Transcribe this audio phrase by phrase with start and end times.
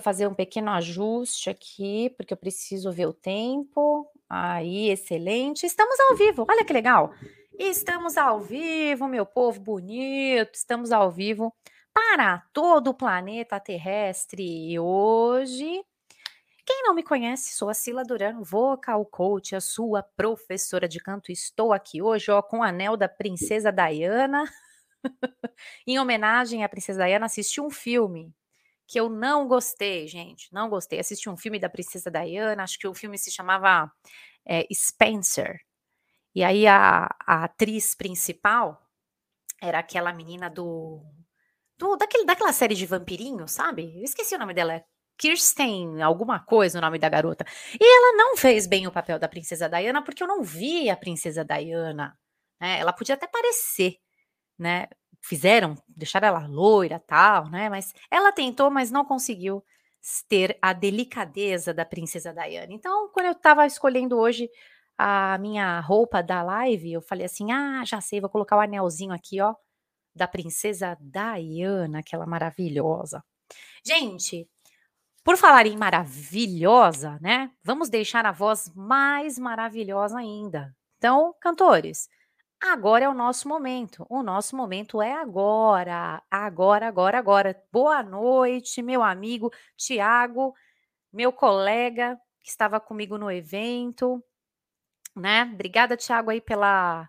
[0.00, 4.06] fazer um pequeno ajuste aqui, porque eu preciso ver o tempo.
[4.28, 5.66] Aí, excelente.
[5.66, 7.12] Estamos ao vivo, olha que legal.
[7.58, 11.52] Estamos ao vivo, meu povo bonito, estamos ao vivo
[11.92, 14.42] para todo o planeta terrestre.
[14.42, 15.84] E hoje,
[16.64, 21.30] quem não me conhece, sou a Sila Duran, vocal coach, a sua professora de canto.
[21.30, 24.44] Estou aqui hoje ó, com o anel da princesa Diana.
[25.86, 28.34] em homenagem à princesa Diana, assisti um filme
[28.90, 30.52] que eu não gostei, gente.
[30.52, 30.98] Não gostei.
[30.98, 33.88] Assisti um filme da Princesa Diana, acho que o filme se chamava
[34.44, 35.60] é, Spencer.
[36.34, 38.84] E aí a, a, atriz principal
[39.62, 41.04] era aquela menina do.
[41.78, 43.96] do daquele, daquela série de vampirinho, sabe?
[43.96, 44.74] Eu esqueci o nome dela.
[44.74, 44.84] É
[45.16, 47.44] Kirsten, alguma coisa, o nome da garota.
[47.80, 50.96] E ela não fez bem o papel da Princesa Diana, porque eu não vi a
[50.96, 52.18] Princesa Diana.
[52.60, 52.80] Né?
[52.80, 53.98] Ela podia até parecer,
[54.58, 54.88] né?
[55.22, 57.68] Fizeram, deixaram ela loira, tal, né?
[57.68, 59.64] Mas ela tentou, mas não conseguiu
[60.28, 62.72] ter a delicadeza da princesa Diana.
[62.72, 64.48] Então, quando eu estava escolhendo hoje
[64.98, 69.12] a minha roupa da live, eu falei assim: "Ah, já sei, vou colocar o anelzinho
[69.12, 69.54] aqui, ó,
[70.14, 73.22] da princesa Diana, aquela maravilhosa".
[73.84, 74.48] Gente,
[75.24, 77.50] por falar em maravilhosa, né?
[77.64, 80.74] Vamos deixar a voz mais maravilhosa ainda.
[80.98, 82.08] Então, cantores,
[82.62, 84.06] Agora é o nosso momento.
[84.10, 86.22] O nosso momento é agora.
[86.30, 87.64] Agora, agora, agora.
[87.72, 90.54] Boa noite, meu amigo Tiago,
[91.10, 94.22] meu colega que estava comigo no evento,
[95.16, 95.44] né?
[95.54, 97.08] Obrigada, Tiago, aí pela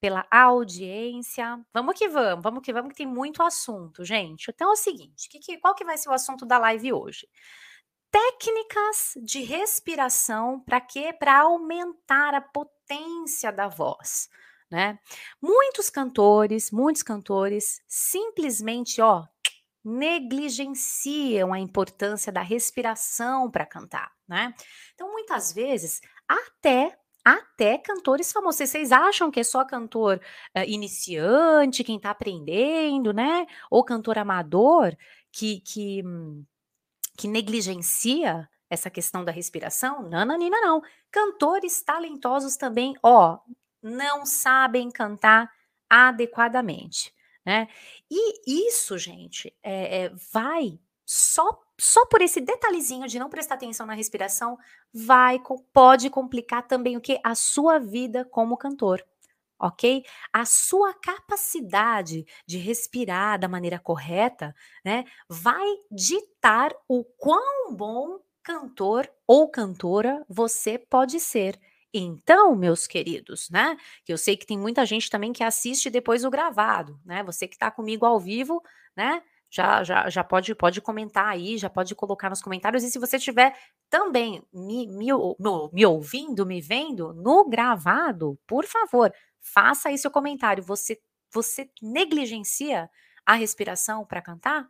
[0.00, 1.60] pela audiência.
[1.72, 4.50] Vamos que vamos, vamos que vamos, que tem muito assunto, gente.
[4.50, 7.28] Então é o seguinte, que, que, qual que vai ser o assunto da live hoje?
[8.10, 11.12] Técnicas de respiração para quê?
[11.12, 14.28] Para aumentar a potência da voz
[14.70, 14.98] né?
[15.40, 19.24] Muitos cantores, muitos cantores simplesmente, ó,
[19.84, 24.54] negligenciam a importância da respiração para cantar, né?
[24.94, 28.56] Então, muitas vezes, até até cantores famosos.
[28.56, 30.18] Vocês acham que é só cantor
[30.56, 33.46] uh, iniciante, quem está aprendendo, né?
[33.70, 34.96] Ou cantor amador
[35.30, 36.02] que, que,
[37.18, 40.08] que negligencia essa questão da respiração?
[40.08, 40.82] Não, não.
[41.10, 43.38] Cantores talentosos também, ó,
[43.82, 45.50] não sabem cantar
[45.88, 47.68] adequadamente, né?
[48.10, 53.86] E isso, gente, é, é, vai só só por esse detalhezinho de não prestar atenção
[53.86, 54.58] na respiração,
[54.92, 55.40] vai
[55.72, 59.04] pode complicar também o que a sua vida como cantor,
[59.58, 60.04] ok?
[60.32, 69.08] A sua capacidade de respirar da maneira correta, né, vai ditar o quão bom cantor
[69.26, 71.60] ou cantora você pode ser.
[71.92, 73.76] Então, meus queridos, né?
[74.06, 77.22] Eu sei que tem muita gente também que assiste depois o gravado, né?
[77.24, 78.62] Você que está comigo ao vivo,
[78.96, 79.22] né?
[79.50, 82.84] Já, já, já pode, pode comentar aí, já pode colocar nos comentários.
[82.84, 83.56] E se você estiver
[83.88, 85.06] também me, me,
[85.72, 89.10] me ouvindo, me vendo no gravado, por favor,
[89.40, 90.62] faça aí seu comentário.
[90.64, 91.00] Você,
[91.32, 92.90] você negligencia
[93.24, 94.68] a respiração para cantar?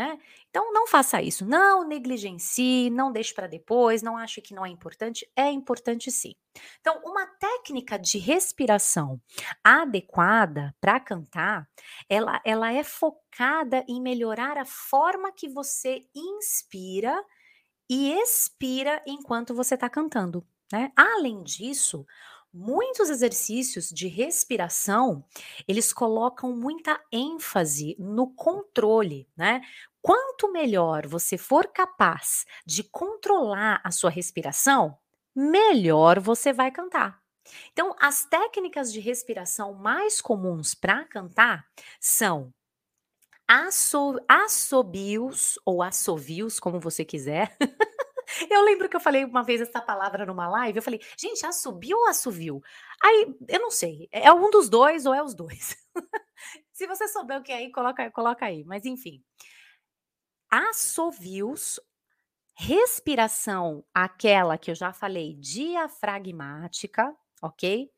[0.00, 0.18] Né?
[0.48, 4.70] Então não faça isso, não negligencie, não deixe para depois, não ache que não é
[4.70, 6.34] importante, é importante sim.
[6.80, 9.20] Então, uma técnica de respiração
[9.62, 11.68] adequada para cantar,
[12.08, 17.22] ela, ela é focada em melhorar a forma que você inspira
[17.86, 20.42] e expira enquanto você está cantando.
[20.72, 20.90] Né?
[20.96, 22.06] Além disso,
[22.52, 25.24] Muitos exercícios de respiração,
[25.68, 29.60] eles colocam muita ênfase no controle, né?
[30.02, 34.98] Quanto melhor você for capaz de controlar a sua respiração,
[35.34, 37.20] melhor você vai cantar.
[37.72, 41.66] Então, as técnicas de respiração mais comuns para cantar
[42.00, 42.52] são
[43.48, 47.56] asso, assobios ou assovios, como você quiser.
[48.50, 51.96] Eu lembro que eu falei uma vez essa palavra numa live, eu falei, gente, assobio
[51.98, 52.62] ou assovio?
[53.02, 55.76] Aí, eu não sei, é um dos dois ou é os dois?
[56.72, 58.64] Se você souber o que é aí, coloca, coloca aí.
[58.64, 59.22] Mas enfim,
[60.50, 61.80] assovios,
[62.54, 67.90] respiração, aquela que eu já falei, diafragmática, ok?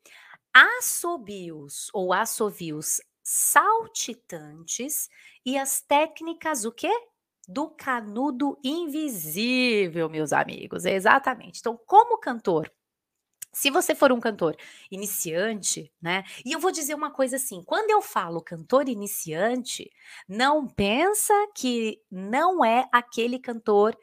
[0.53, 5.09] Assobios ou assovios saltitantes
[5.45, 6.91] e as técnicas o quê?
[7.47, 10.85] Do canudo invisível, meus amigos.
[10.85, 11.59] Exatamente.
[11.59, 12.71] Então, como cantor,
[13.53, 14.57] se você for um cantor
[14.89, 16.23] iniciante, né?
[16.43, 19.91] E eu vou dizer uma coisa assim: quando eu falo cantor iniciante,
[20.27, 23.95] não pensa que não é aquele cantor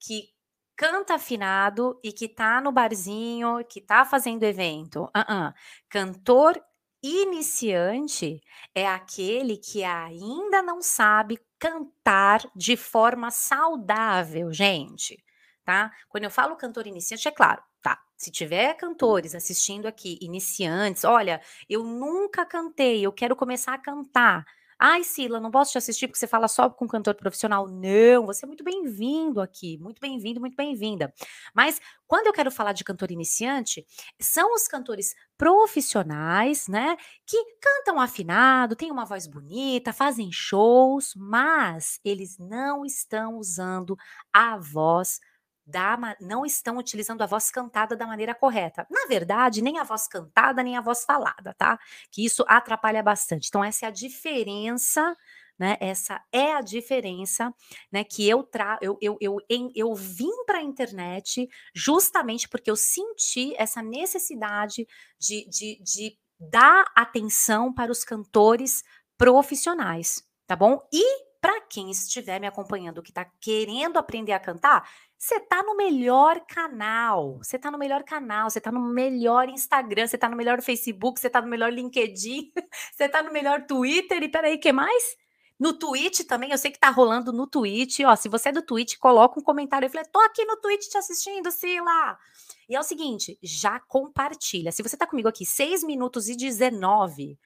[0.00, 0.30] que
[0.76, 5.04] canta afinado e que tá no barzinho, que tá fazendo evento.
[5.04, 5.54] Uh -uh.
[5.88, 6.60] Cantor
[7.04, 8.40] iniciante
[8.74, 15.22] é aquele que ainda não sabe cantar de forma saudável, gente,
[15.64, 15.92] tá?
[16.08, 18.00] Quando eu falo cantor iniciante, é claro, tá?
[18.16, 24.46] Se tiver cantores assistindo aqui, iniciantes, olha, eu nunca cantei, eu quero começar a cantar.
[24.78, 27.66] Ai, Sila, não posso te assistir porque você fala só com cantor profissional.
[27.68, 31.12] Não, você é muito bem-vindo aqui, muito bem-vindo, muito bem-vinda.
[31.54, 33.84] Mas quando eu quero falar de cantor iniciante,
[34.20, 41.98] são os cantores profissionais, né, que cantam afinado, têm uma voz bonita, fazem shows, mas
[42.04, 43.96] eles não estão usando
[44.32, 45.20] a voz
[45.66, 48.86] da, não estão utilizando a voz cantada da maneira correta.
[48.90, 51.78] Na verdade, nem a voz cantada, nem a voz falada, tá?
[52.10, 53.48] Que isso atrapalha bastante.
[53.48, 55.16] Então, essa é a diferença.
[55.56, 57.54] Né, essa é a diferença
[57.92, 62.68] né, que eu, tra eu, eu, eu, eu, eu vim para a internet justamente porque
[62.68, 64.84] eu senti essa necessidade
[65.16, 68.82] de, de, de dar atenção para os cantores
[69.16, 70.80] profissionais, tá bom?
[70.92, 71.04] E
[71.44, 74.88] para quem estiver me acompanhando que está querendo aprender a cantar,
[75.18, 77.36] você tá no melhor canal.
[77.36, 81.20] Você tá no melhor canal, você tá no melhor Instagram, você tá no melhor Facebook,
[81.20, 82.50] você tá no melhor LinkedIn,
[82.90, 85.18] você tá no melhor Twitter e peraí, que mais?
[85.60, 88.62] No Twitch também, eu sei que tá rolando no Twitch, ó, se você é do
[88.62, 92.18] Twitch, coloca um comentário, eu falei, tô aqui no Twitch te assistindo, Sila.
[92.66, 94.72] E é o seguinte, já compartilha.
[94.72, 97.38] Se você tá comigo aqui 6 minutos e 19,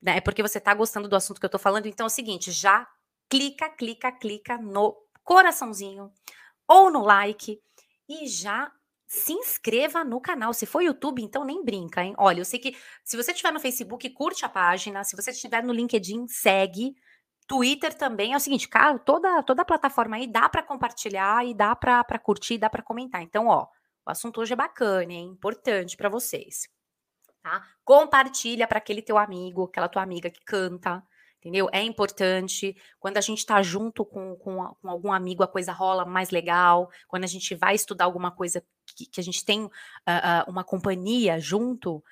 [0.00, 2.10] né, é porque você tá gostando do assunto que eu tô falando, então é o
[2.10, 2.86] seguinte, já
[3.28, 6.12] clica, clica, clica no coraçãozinho,
[6.68, 7.60] ou no like
[8.08, 8.70] e já
[9.06, 10.52] se inscreva no canal.
[10.52, 12.14] Se for YouTube, então nem brinca, hein?
[12.18, 15.04] Olha, eu sei que se você estiver no Facebook, curte a página.
[15.04, 16.94] Se você estiver no LinkedIn, segue.
[17.46, 21.76] Twitter também é o seguinte, cara, toda toda plataforma aí dá para compartilhar e dá
[21.76, 23.22] para curtir, dá para comentar.
[23.22, 23.66] Então, ó,
[24.06, 25.28] o assunto hoje é bacana, hein?
[25.28, 26.68] Importante para vocês.
[27.42, 27.62] Tá?
[27.84, 31.02] Compartilha para aquele teu amigo, aquela tua amiga que canta,
[31.44, 31.68] entendeu?
[31.70, 32.74] É importante.
[32.98, 36.90] Quando a gente está junto com, com, com, algum amigo, a coisa rola mais legal.
[37.06, 40.64] Quando a gente vai estudar alguma coisa que, que a gente tem uh, uh, uma
[40.64, 42.02] companhia junto,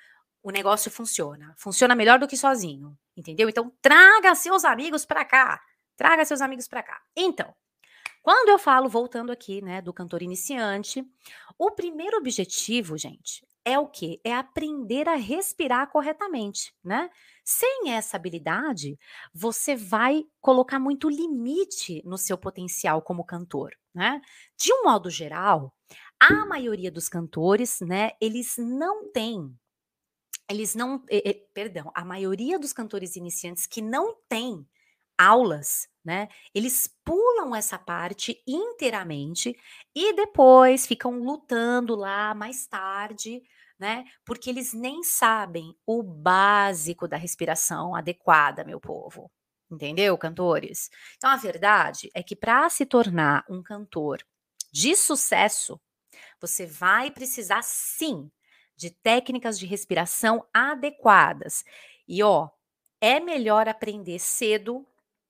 [0.43, 1.55] o negócio funciona.
[1.57, 3.49] Funciona melhor do que sozinho, entendeu?
[3.49, 5.59] Então, traga seus amigos para cá.
[5.97, 7.01] Traga seus amigos para cá.
[7.15, 7.53] Então,
[8.21, 11.03] quando eu falo, voltando aqui, né, do cantor iniciante,
[11.57, 14.19] o primeiro objetivo, gente, é o que?
[14.23, 17.09] É aprender a respirar corretamente, né?
[17.43, 18.97] Sem essa habilidade,
[19.33, 24.21] você vai colocar muito limite no seu potencial como cantor, né?
[24.57, 25.73] De um modo geral,
[26.19, 29.55] a maioria dos cantores, né, eles não têm
[30.49, 34.67] eles não, eh, perdão, a maioria dos cantores iniciantes que não têm
[35.17, 36.27] aulas, né?
[36.53, 39.55] Eles pulam essa parte inteiramente
[39.95, 43.41] e depois ficam lutando lá mais tarde,
[43.79, 44.05] né?
[44.25, 49.31] Porque eles nem sabem o básico da respiração adequada, meu povo.
[49.71, 50.89] Entendeu, cantores?
[51.17, 54.23] Então a verdade é que para se tornar um cantor
[54.71, 55.79] de sucesso,
[56.39, 58.31] você vai precisar sim
[58.75, 61.63] de técnicas de respiração adequadas.
[62.07, 62.49] E ó,
[62.99, 64.85] é melhor aprender cedo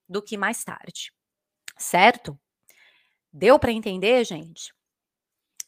[0.07, 1.13] do que mais tarde,
[1.77, 2.39] certo?
[3.31, 4.73] Deu para entender, gente?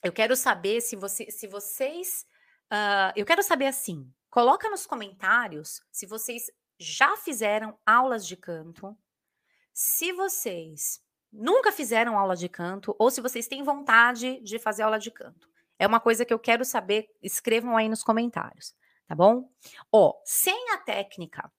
[0.04, 2.28] Eu quero saber se, você, se vocês.
[2.72, 4.08] Uh, eu quero saber assim.
[4.30, 8.96] Coloca nos comentários se vocês já fizeram aulas de canto,
[9.74, 15.00] se vocês nunca fizeram aula de canto ou se vocês têm vontade de fazer aula
[15.00, 15.50] de canto.
[15.80, 17.10] É uma coisa que eu quero saber.
[17.22, 18.76] Escrevam aí nos comentários,
[19.08, 19.50] tá bom?
[19.92, 21.52] Ó, sem a técnica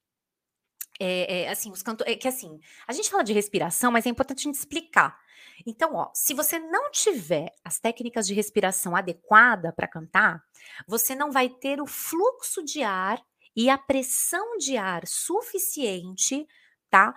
[1.01, 2.13] é, é, assim, os cantores.
[2.13, 5.19] É que assim, a gente fala de respiração, mas é importante a gente explicar.
[5.65, 10.43] Então, ó, se você não tiver as técnicas de respiração adequada para cantar,
[10.87, 13.23] você não vai ter o fluxo de ar
[13.55, 16.47] e a pressão de ar suficiente,
[16.91, 17.15] tá?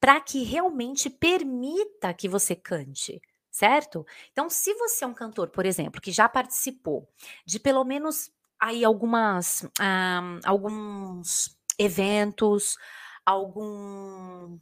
[0.00, 3.20] Para que realmente permita que você cante,
[3.50, 4.06] certo?
[4.32, 7.08] Então, se você é um cantor, por exemplo, que já participou
[7.44, 12.78] de pelo menos aí algumas, um, ah, alguns eventos,
[13.26, 14.58] algum.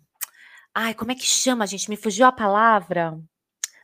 [0.75, 1.89] Ai, como é que chama, gente?
[1.91, 3.21] Me fugiu a palavra.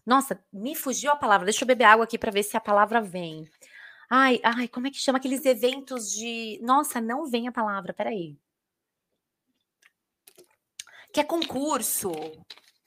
[0.04, 1.44] Nossa, me fugiu a palavra.
[1.44, 3.48] Deixa eu beber água aqui para ver se a palavra vem.
[4.08, 6.58] Ai, ai, como é que chama aqueles eventos de.
[6.62, 8.36] Nossa, não vem a palavra, peraí.
[11.12, 12.10] Que é concurso.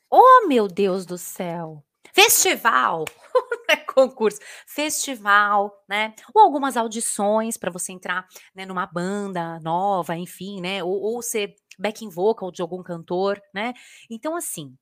[0.09, 1.83] Oh, meu Deus do céu.
[2.13, 3.05] Festival.
[3.67, 4.39] é concurso.
[4.67, 6.13] Festival, né?
[6.33, 10.83] Ou algumas audições para você entrar né, numa banda nova, enfim, né?
[10.83, 13.73] Ou, ou ser backing vocal de algum cantor, né?
[14.09, 14.77] Então, assim,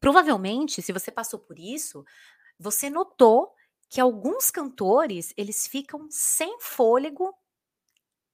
[0.00, 2.04] provavelmente, se você passou por isso,
[2.58, 3.52] você notou
[3.88, 7.34] que alguns cantores, eles ficam sem fôlego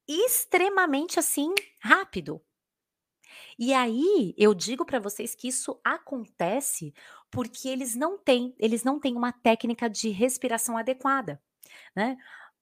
[0.07, 2.41] extremamente assim rápido.
[3.59, 6.95] E aí eu digo para vocês que isso acontece
[7.31, 11.43] porque eles não têm, eles não têm uma técnica de respiração adequada,
[11.95, 12.17] né?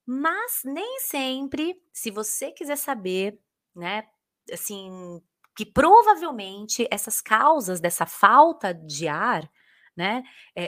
[0.07, 3.39] Mas nem sempre, se você quiser saber,
[3.75, 4.09] né,
[4.53, 5.21] assim,
[5.57, 9.51] que provavelmente essas causas dessa falta de ar,
[9.97, 10.23] né,
[10.55, 10.65] é,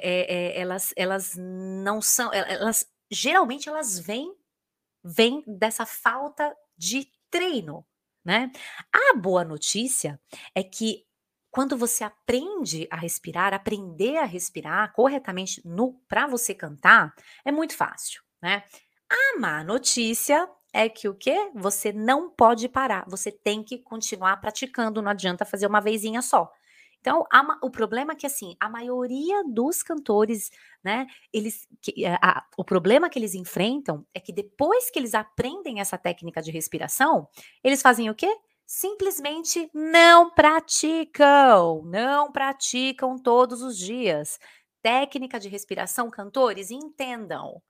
[0.56, 4.34] é, elas, elas não são, elas geralmente elas vêm,
[5.04, 7.86] vêm dessa falta de treino,
[8.24, 8.50] né?
[8.92, 10.20] A boa notícia
[10.54, 11.06] é que
[11.50, 17.74] quando você aprende a respirar, aprender a respirar corretamente no para você cantar, é muito
[17.74, 18.64] fácil, né?
[19.10, 21.50] A má notícia é que o quê?
[21.54, 26.50] Você não pode parar, você tem que continuar praticando, não adianta fazer uma vezinha só.
[27.00, 30.50] Então, a, o problema é que, assim, a maioria dos cantores,
[30.82, 35.14] né, eles, que, a, a, o problema que eles enfrentam é que depois que eles
[35.14, 37.28] aprendem essa técnica de respiração,
[37.62, 38.28] eles fazem o quê?
[38.66, 44.38] Simplesmente não praticam, não praticam todos os dias.
[44.82, 47.62] Técnica de respiração, cantores, entendam,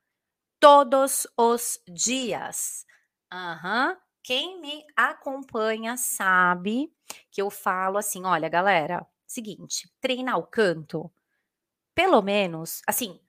[0.60, 2.84] todos os dias.
[3.32, 3.96] Uhum.
[4.22, 6.92] Quem me acompanha sabe
[7.30, 11.10] que eu falo assim: olha, galera, seguinte, treinar o canto,
[11.94, 13.20] pelo menos, assim,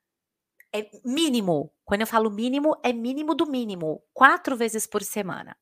[0.73, 1.71] é mínimo.
[1.85, 5.57] Quando eu falo mínimo, é mínimo do mínimo, quatro vezes por semana.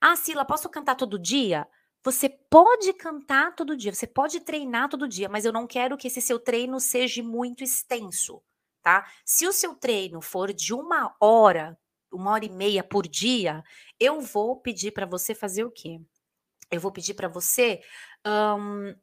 [0.00, 1.66] Ah, Sila, posso cantar todo dia?
[2.02, 6.06] Você pode cantar todo dia, você pode treinar todo dia, mas eu não quero que
[6.06, 8.42] esse seu treino seja muito extenso,
[8.82, 9.10] tá?
[9.24, 11.78] Se o seu treino for de uma hora,
[12.12, 13.62] uma hora e meia por dia,
[13.98, 16.00] eu vou pedir para você fazer o quê?
[16.70, 17.80] Eu vou pedir para você
[18.26, 18.94] um,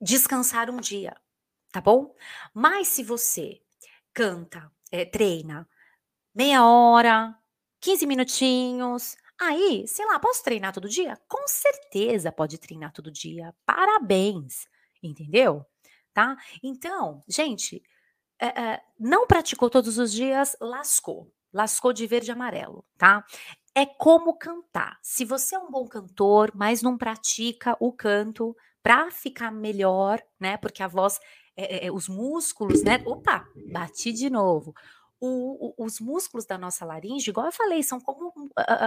[0.00, 1.16] descansar um dia,
[1.72, 2.14] tá bom?
[2.54, 3.60] Mas se você
[4.12, 5.68] canta, é, treina
[6.36, 7.34] meia hora,
[7.80, 11.18] 15 minutinhos, aí, sei lá, posso treinar todo dia?
[11.26, 13.54] Com certeza pode treinar todo dia.
[13.64, 14.68] Parabéns,
[15.02, 15.64] entendeu?
[16.12, 16.36] Tá?
[16.62, 17.82] Então, gente,
[18.40, 21.32] é, é, não praticou todos os dias, lascou.
[21.52, 23.24] Lascou de verde e amarelo, tá?
[23.74, 24.98] É como cantar.
[25.02, 28.54] Se você é um bom cantor, mas não pratica o canto,
[28.86, 30.56] para ficar melhor, né?
[30.56, 31.18] Porque a voz,
[31.56, 33.02] é, é, os músculos, né?
[33.04, 34.72] Opa, bati de novo.
[35.18, 38.32] O, o, os músculos da nossa laringe, igual eu falei, são como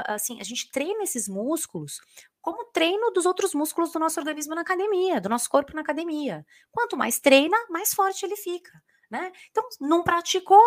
[0.07, 1.99] assim, a gente treina esses músculos
[2.39, 6.45] como treino dos outros músculos do nosso organismo na academia, do nosso corpo na academia.
[6.71, 8.71] Quanto mais treina, mais forte ele fica,
[9.09, 9.31] né?
[9.49, 10.61] Então, não praticou,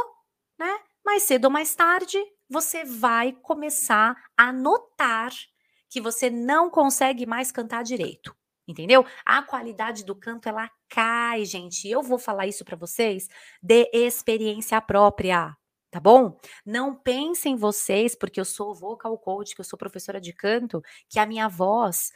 [0.59, 0.79] né?
[1.05, 2.19] Mais cedo ou mais tarde,
[2.49, 5.33] você vai começar a notar
[5.89, 8.35] que você não consegue mais cantar direito.
[8.67, 9.05] Entendeu?
[9.27, 11.89] A qualidade do canto ela cai, gente.
[11.89, 13.29] Eu vou falar isso para vocês
[13.61, 15.57] de experiência própria,
[15.91, 16.39] tá bom?
[16.65, 21.19] Não pensem vocês, porque eu sou vocal coach, que eu sou professora de canto, que
[21.19, 22.13] a minha voz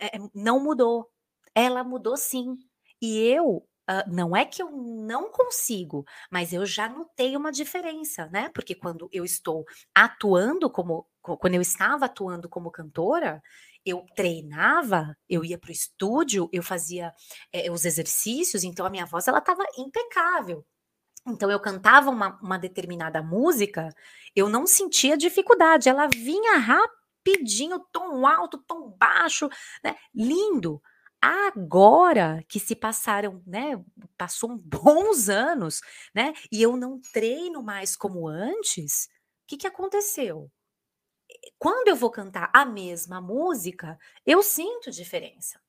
[0.00, 1.10] é, não mudou.
[1.54, 2.56] Ela mudou sim.
[3.00, 8.26] E eu Uh, não é que eu não consigo, mas eu já notei uma diferença,
[8.26, 8.50] né?
[8.50, 9.64] Porque quando eu estou
[9.94, 13.42] atuando como, quando eu estava atuando como cantora,
[13.84, 17.12] eu treinava, eu ia para o estúdio, eu fazia
[17.52, 20.64] é, os exercícios, então a minha voz ela estava impecável.
[21.26, 23.88] Então eu cantava uma, uma determinada música,
[24.34, 29.48] eu não sentia dificuldade, ela vinha rapidinho, tom alto, tom baixo,
[29.82, 29.96] né?
[30.14, 30.80] Lindo.
[31.20, 33.82] Agora que se passaram, né?
[34.16, 35.80] Passou bons anos,
[36.14, 36.32] né?
[36.52, 39.06] E eu não treino mais como antes.
[39.06, 40.50] O que, que aconteceu?
[41.58, 45.60] quando eu vou cantar a mesma música, eu sinto diferença.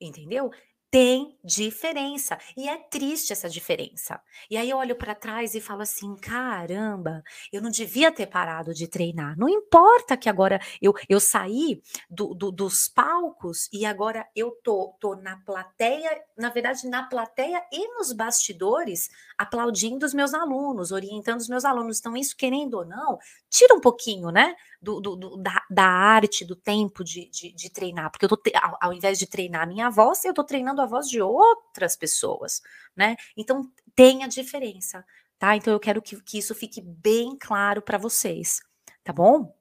[0.00, 0.50] Entendeu?
[0.90, 4.20] Tem diferença e é triste essa diferença.
[4.50, 8.72] E aí eu olho para trás e falo assim: caramba, eu não devia ter parado
[8.72, 9.36] de treinar.
[9.36, 14.96] Não importa que agora eu, eu saí do, do, dos palcos e agora eu tô,
[15.00, 21.40] tô na plateia, na verdade, na plateia e nos bastidores, aplaudindo os meus alunos, orientando
[21.40, 21.98] os meus alunos.
[21.98, 23.18] Então, isso, querendo ou não,
[23.50, 24.54] tira um pouquinho, né?
[24.82, 28.38] Do, do, do da, da, arte, do tempo de, de, de treinar, porque eu tô,
[28.54, 31.96] ao, ao invés de treinar a minha voz, eu tô treinando a voz de outras
[31.96, 32.60] pessoas,
[32.94, 33.16] né?
[33.36, 35.04] Então tem a diferença,
[35.38, 35.56] tá?
[35.56, 38.60] Então eu quero que, que isso fique bem claro para vocês,
[39.02, 39.54] tá bom?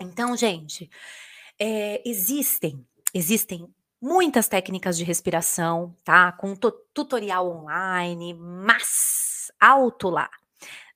[0.00, 0.90] Então, gente,
[1.58, 3.68] é, existem, existem
[4.00, 6.32] muitas técnicas de respiração, tá?
[6.32, 10.30] Com tutorial online, mas alto lá.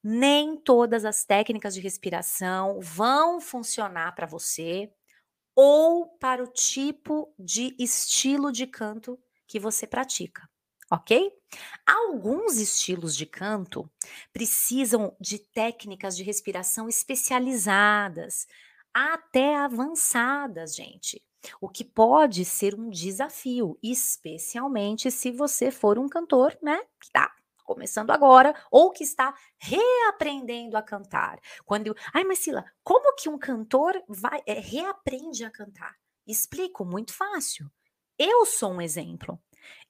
[0.04, 4.92] Nem todas as técnicas de respiração vão funcionar para você
[5.56, 10.49] ou para o tipo de estilo de canto que você pratica,
[10.90, 11.32] ok?
[11.87, 13.90] Alguns estilos de canto
[14.32, 18.46] precisam de técnicas de respiração especializadas.
[18.94, 21.23] até avançadas, gente.
[21.61, 27.32] O que pode ser um desafio, especialmente se você for um cantor, né, que tá
[27.64, 31.40] começando agora ou que está reaprendendo a cantar.
[31.64, 35.97] Quando, ai, mas Sila, como que um cantor vai é, reaprende a cantar?
[36.26, 37.71] Explico muito fácil.
[38.18, 39.40] Eu sou um exemplo.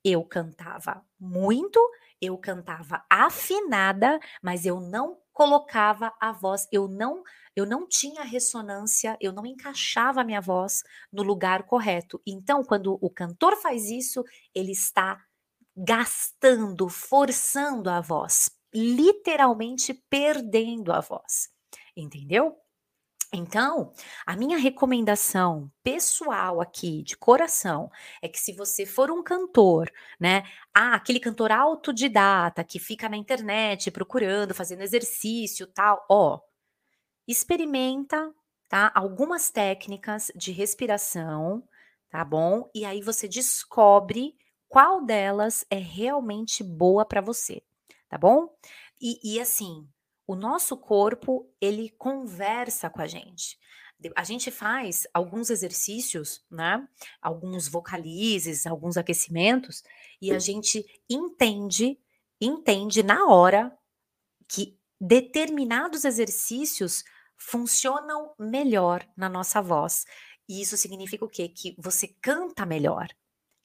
[0.02, 1.80] Eu cantava muito,
[2.20, 7.22] eu cantava afinada, mas eu não colocava a voz, eu não
[7.56, 12.20] eu não tinha ressonância, eu não encaixava a minha voz no lugar correto.
[12.26, 15.24] Então, quando o cantor faz isso, ele está
[15.76, 21.48] gastando, forçando a voz, literalmente perdendo a voz.
[21.96, 22.56] Entendeu?
[23.36, 23.92] Então,
[24.24, 27.90] a minha recomendação pessoal aqui, de coração,
[28.22, 29.90] é que se você for um cantor,
[30.20, 30.44] né?
[30.72, 36.40] Ah, aquele cantor autodidata que fica na internet procurando, fazendo exercício, tal, ó,
[37.26, 38.32] experimenta,
[38.68, 38.92] tá?
[38.94, 41.66] Algumas técnicas de respiração,
[42.10, 42.70] tá bom?
[42.74, 44.36] E aí você descobre
[44.74, 47.62] qual delas é realmente boa para você,
[48.08, 48.52] tá bom?
[49.00, 49.88] E, e assim,
[50.26, 53.56] o nosso corpo, ele conversa com a gente.
[54.16, 56.88] A gente faz alguns exercícios, né?
[57.22, 59.84] Alguns vocalizes, alguns aquecimentos,
[60.20, 61.96] e a gente entende,
[62.40, 63.72] entende na hora
[64.48, 67.04] que determinados exercícios
[67.36, 70.04] funcionam melhor na nossa voz.
[70.48, 71.48] E isso significa o quê?
[71.48, 73.06] Que você canta melhor.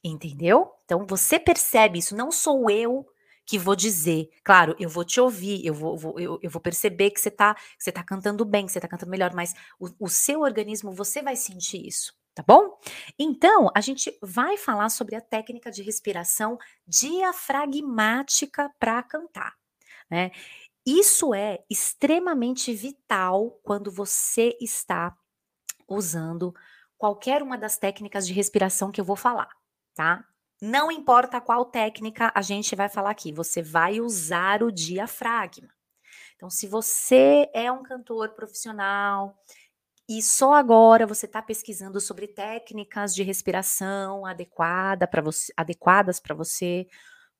[0.02, 0.72] Entendeu?
[0.84, 3.06] Então você percebe isso, não sou eu
[3.50, 4.30] que vou dizer.
[4.44, 7.56] Claro, eu vou te ouvir, eu vou, vou eu, eu, vou perceber que você está
[7.78, 11.20] você tá cantando bem, que você está cantando melhor, mas o, o seu organismo, você
[11.20, 12.78] vai sentir isso, tá bom?
[13.18, 19.54] Então, a gente vai falar sobre a técnica de respiração diafragmática para cantar,
[20.08, 20.30] né?
[20.86, 25.14] Isso é extremamente vital quando você está
[25.88, 26.54] usando
[26.96, 29.48] qualquer uma das técnicas de respiração que eu vou falar,
[29.94, 30.24] tá?
[30.60, 35.68] Não importa qual técnica a gente vai falar aqui, você vai usar o diafragma.
[36.36, 39.38] Então, se você é um cantor profissional
[40.08, 46.34] e só agora você está pesquisando sobre técnicas de respiração adequada para você, adequadas para
[46.34, 46.86] você,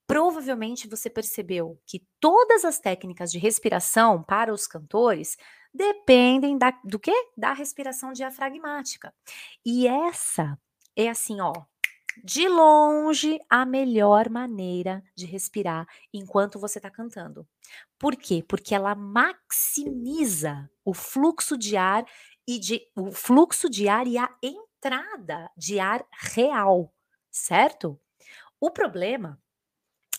[0.06, 5.36] provavelmente você percebeu que todas as técnicas de respiração para os cantores
[5.72, 7.12] dependem da, do que?
[7.36, 9.14] Da respiração diafragmática.
[9.64, 10.58] E essa
[10.96, 11.52] é assim, ó,
[12.24, 17.46] de longe a melhor maneira de respirar enquanto você está cantando.
[17.98, 18.44] Por quê?
[18.46, 22.04] Porque ela maximiza o fluxo de ar
[22.46, 26.92] e de o fluxo de ar e a entrada de ar real,
[27.30, 27.98] certo?
[28.60, 29.40] O problema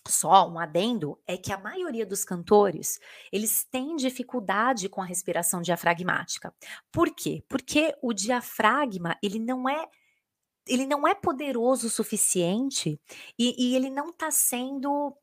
[0.08, 3.00] só um adendo é que a maioria dos cantores,
[3.32, 6.54] eles têm dificuldade com a respiração diafragmática.
[6.92, 7.44] Por quê?
[7.48, 9.88] Porque o diafragma, ele não é
[10.68, 13.00] ele não é poderoso o suficiente
[13.38, 15.16] e, e ele não está sendo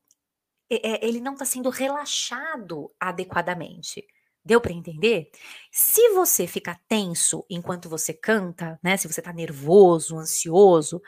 [0.70, 4.06] é, ele não está sendo relaxado adequadamente.
[4.44, 5.30] Deu para entender?
[5.70, 8.96] Se você fica tenso enquanto você canta, né?
[8.96, 11.02] Se você está nervoso, ansioso,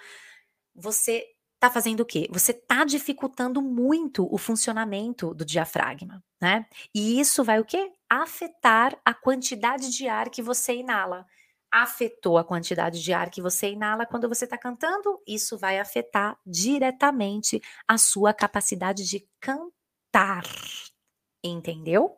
[0.75, 2.27] você está fazendo o quê?
[2.31, 6.67] Você está dificultando muito o funcionamento do diafragma, né?
[6.95, 7.93] E isso vai o quê?
[8.09, 11.27] Afetar a quantidade de ar que você inala
[11.73, 16.39] afetou a quantidade de ar que você inala quando você está cantando, isso vai afetar
[16.45, 20.45] diretamente a sua capacidade de cantar.
[21.43, 22.17] Entendeu?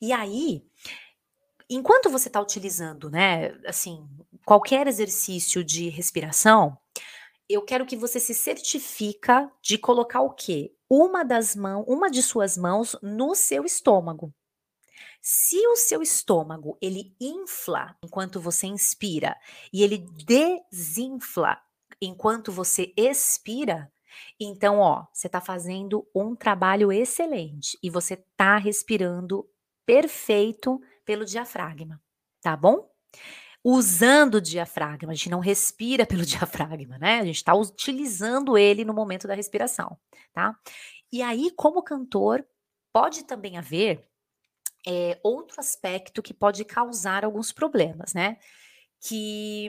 [0.00, 0.64] E aí,
[1.68, 4.06] enquanto você está utilizando, né, assim,
[4.44, 6.78] qualquer exercício de respiração,
[7.48, 10.74] eu quero que você se certifica de colocar o quê?
[10.88, 14.32] Uma das mãos, uma de suas mãos no seu estômago.
[15.28, 19.36] Se o seu estômago ele infla enquanto você inspira
[19.72, 21.60] e ele desinfla
[22.00, 23.90] enquanto você expira,
[24.38, 29.44] então ó, você está fazendo um trabalho excelente e você está respirando
[29.84, 32.00] perfeito pelo diafragma,
[32.40, 32.88] tá bom?
[33.64, 37.18] Usando o diafragma, a gente não respira pelo diafragma, né?
[37.18, 39.98] A gente está utilizando ele no momento da respiração,
[40.32, 40.56] tá?
[41.10, 42.46] E aí, como cantor,
[42.92, 44.08] pode também haver
[44.86, 48.38] é, outro aspecto que pode causar alguns problemas, né?
[49.00, 49.68] Que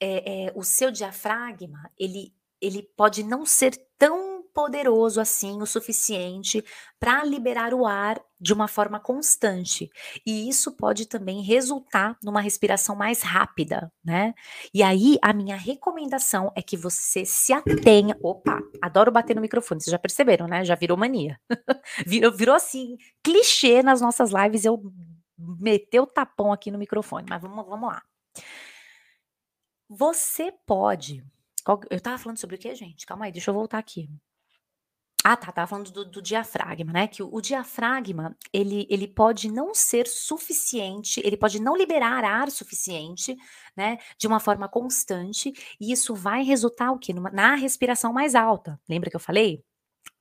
[0.00, 6.62] é, é, o seu diafragma, ele, ele pode não ser tão poderoso assim o suficiente
[6.98, 9.88] para liberar o ar de uma forma constante.
[10.26, 14.34] E isso pode também resultar numa respiração mais rápida, né?
[14.74, 18.16] E aí a minha recomendação é que você se atenha.
[18.20, 20.64] Opa, adoro bater no microfone, vocês já perceberam, né?
[20.64, 21.40] Já virou mania.
[22.04, 24.82] virou, virou assim, clichê nas nossas lives eu
[25.38, 28.02] meter o tapão aqui no microfone, mas vamos, vamos lá.
[29.88, 31.22] Você pode
[31.90, 33.06] eu estava falando sobre o quê, gente?
[33.06, 34.10] Calma aí, deixa eu voltar aqui.
[35.24, 37.06] Ah, tá, estava falando do, do, diafragma, né?
[37.06, 42.50] Que o, o, diafragma, ele, ele pode não ser suficiente, ele pode não liberar ar
[42.50, 43.36] suficiente,
[43.76, 43.98] né?
[44.18, 47.12] De uma forma constante, e isso vai resultar o quê?
[47.12, 48.80] Numa, na respiração mais alta.
[48.88, 49.64] Lembra que eu falei?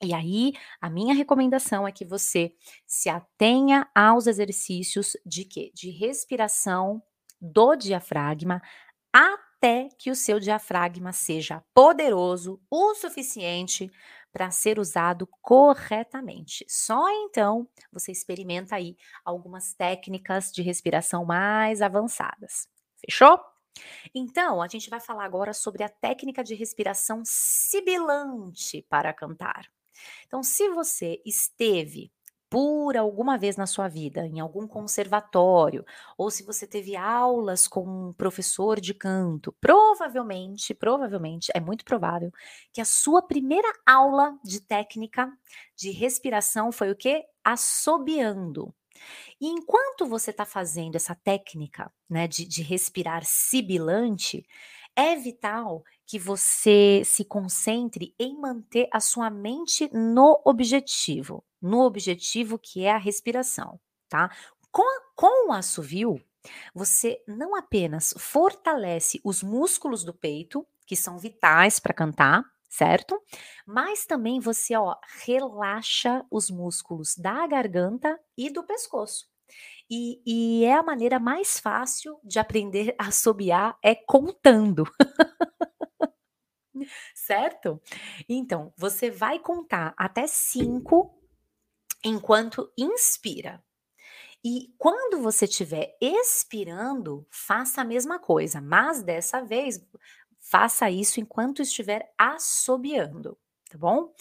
[0.03, 2.53] E aí, a minha recomendação é que você
[2.85, 5.71] se atenha aos exercícios de quê?
[5.73, 7.01] De respiração
[7.39, 8.61] do diafragma
[9.13, 13.91] até que o seu diafragma seja poderoso o suficiente
[14.31, 16.65] para ser usado corretamente.
[16.67, 22.67] Só então você experimenta aí algumas técnicas de respiração mais avançadas.
[23.05, 23.39] Fechou?
[24.13, 29.65] Então, a gente vai falar agora sobre a técnica de respiração sibilante para cantar.
[30.25, 32.11] Então, se você esteve
[32.51, 35.85] por alguma vez na sua vida, em algum conservatório,
[36.17, 42.29] ou se você teve aulas com um professor de canto, provavelmente, provavelmente, é muito provável
[42.73, 45.31] que a sua primeira aula de técnica
[45.77, 47.23] de respiração foi o quê?
[47.41, 48.75] Assobiando.
[49.39, 54.45] E enquanto você está fazendo essa técnica né, de, de respirar sibilante,
[54.93, 62.57] é vital que você se concentre em manter a sua mente no objetivo, no objetivo
[62.57, 64.31] que é a respiração, tá?
[64.71, 64.83] Com,
[65.15, 66.19] com o assovio,
[66.73, 73.21] você não apenas fortalece os músculos do peito, que são vitais para cantar, certo?
[73.65, 74.95] Mas também você, ó,
[75.25, 79.29] relaxa os músculos da garganta e do pescoço.
[79.89, 84.85] E, e é a maneira mais fácil de aprender a assobiar é contando.
[87.13, 87.81] certo?
[88.27, 91.20] Então, você vai contar até cinco
[92.03, 93.63] enquanto inspira.
[94.43, 99.79] E quando você estiver expirando, faça a mesma coisa, mas dessa vez
[100.39, 103.37] faça isso enquanto estiver assobiando,
[103.69, 104.11] tá bom?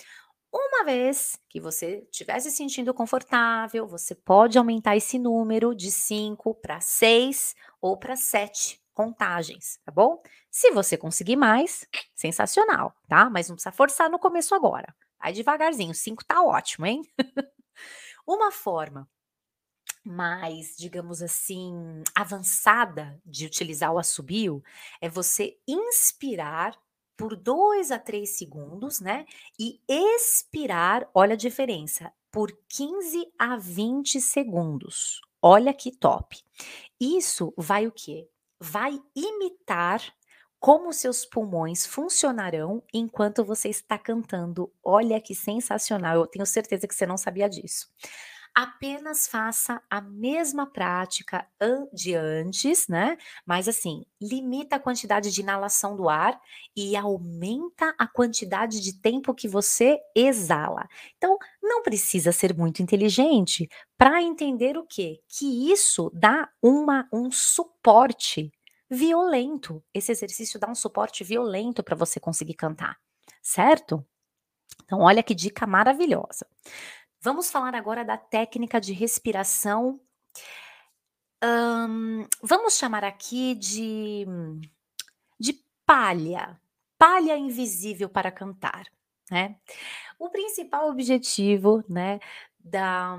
[0.52, 6.54] Uma vez que você estiver se sentindo confortável, você pode aumentar esse número de 5
[6.56, 10.20] para 6 ou para 7 contagens, tá bom?
[10.50, 13.30] Se você conseguir mais, sensacional, tá?
[13.30, 14.94] Mas não precisa forçar no começo agora.
[15.18, 17.02] Vai devagarzinho, 5 tá ótimo, hein?
[18.26, 19.08] Uma forma
[20.04, 24.62] mais, digamos assim, avançada de utilizar o assobio
[25.00, 26.78] é você inspirar
[27.16, 29.26] por 2 a 3 segundos, né?
[29.58, 35.20] E expirar, olha a diferença, por 15 a 20 segundos.
[35.42, 36.42] Olha que top.
[36.98, 38.28] Isso vai o quê?
[38.58, 40.02] Vai imitar
[40.60, 44.70] como seus pulmões funcionarão enquanto você está cantando.
[44.84, 46.16] Olha que sensacional.
[46.16, 47.88] Eu tenho certeza que você não sabia disso
[48.54, 51.46] apenas faça a mesma prática
[51.92, 53.16] de antes, né?
[53.46, 56.38] Mas assim, limita a quantidade de inalação do ar
[56.76, 60.88] e aumenta a quantidade de tempo que você exala.
[61.16, 65.20] Então, não precisa ser muito inteligente para entender o quê?
[65.28, 68.52] Que isso dá uma, um suporte
[68.90, 69.82] violento.
[69.94, 72.98] Esse exercício dá um suporte violento para você conseguir cantar,
[73.40, 74.04] certo?
[74.84, 76.46] Então, olha que dica maravilhosa.
[77.20, 80.00] Vamos falar agora da técnica de respiração.
[82.42, 84.26] vamos chamar aqui de,
[85.38, 86.60] de palha,
[86.98, 88.86] palha invisível para cantar,
[89.30, 89.56] né?
[90.18, 92.20] O principal objetivo, né,
[92.58, 93.16] da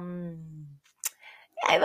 [1.68, 1.78] é,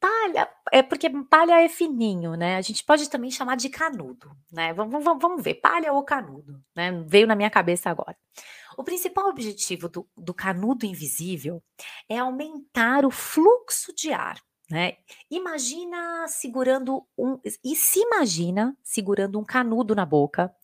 [0.00, 2.56] palha, é porque palha é fininho, né?
[2.56, 4.72] A gente pode também chamar de canudo, né?
[4.72, 6.92] Vamos, vamos, vamos ver, palha ou canudo, né?
[7.06, 8.16] Veio na minha cabeça agora.
[8.76, 11.62] O principal objetivo do, do canudo invisível
[12.08, 14.40] é aumentar o fluxo de ar.
[14.70, 14.96] Né?
[15.30, 17.38] Imagina segurando um.
[17.62, 20.54] E se imagina segurando um canudo na boca.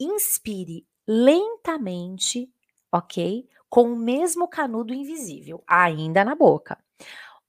[0.00, 2.50] Inspire lentamente,
[2.90, 3.48] ok?
[3.68, 6.82] Com o mesmo canudo invisível, ainda na boca.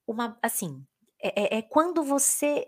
[0.06, 0.86] Uma, assim,
[1.28, 2.68] é, é, é quando você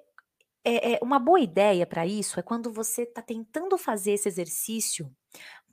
[0.64, 5.10] é, é, uma boa ideia para isso é quando você está tentando fazer esse exercício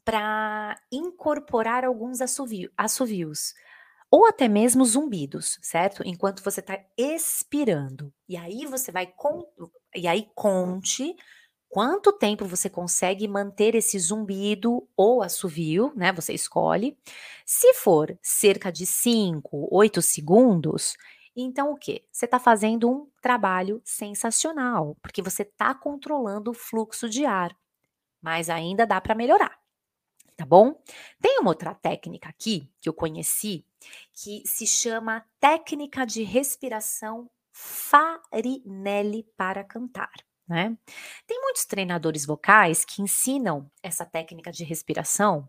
[0.05, 3.55] para incorporar alguns assovio, assovios
[4.11, 6.03] ou até mesmo zumbidos, certo?
[6.07, 8.13] Enquanto você está expirando.
[8.29, 9.45] E aí você vai con
[9.97, 11.17] e aí conte
[11.69, 16.13] quanto tempo você consegue manter esse zumbido ou assovio, né?
[16.13, 16.97] Você escolhe.
[17.45, 20.95] Se for cerca de 5, 8 segundos,
[21.43, 22.05] então o que?
[22.13, 27.57] Você está fazendo um trabalho sensacional, porque você está controlando o fluxo de ar.
[28.23, 29.65] Mas ainda dá para melhorar
[30.37, 30.75] tá bom?
[31.21, 33.65] Tem uma outra técnica aqui que eu conheci
[34.13, 40.13] que se chama técnica de respiração Farinelli para cantar.
[40.47, 40.77] né?
[41.27, 45.49] Tem muitos treinadores vocais que ensinam essa técnica de respiração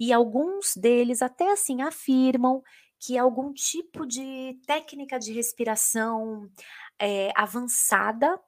[0.00, 2.62] e alguns deles até assim afirmam
[3.04, 6.48] que algum tipo de técnica de respiração
[6.96, 8.40] é, avançada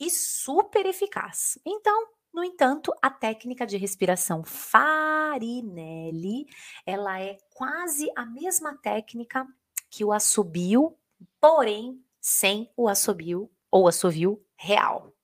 [0.00, 1.56] e super eficaz.
[1.64, 6.44] Então, no entanto, a técnica de respiração Farinelli,
[6.84, 9.46] ela é quase a mesma técnica
[9.88, 10.96] que o assobio,
[11.40, 15.14] porém sem o assobio ou assovio real.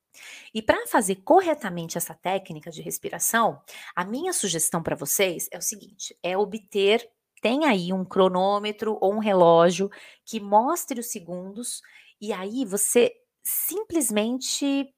[0.55, 3.61] E para fazer corretamente essa técnica de respiração,
[3.94, 7.11] a minha sugestão para vocês é o seguinte: é obter,
[7.47, 9.89] tem aí um cronômetro ou um relógio
[10.25, 11.81] que mostre os segundos,
[12.21, 13.13] e aí você
[13.45, 14.93] simplesmente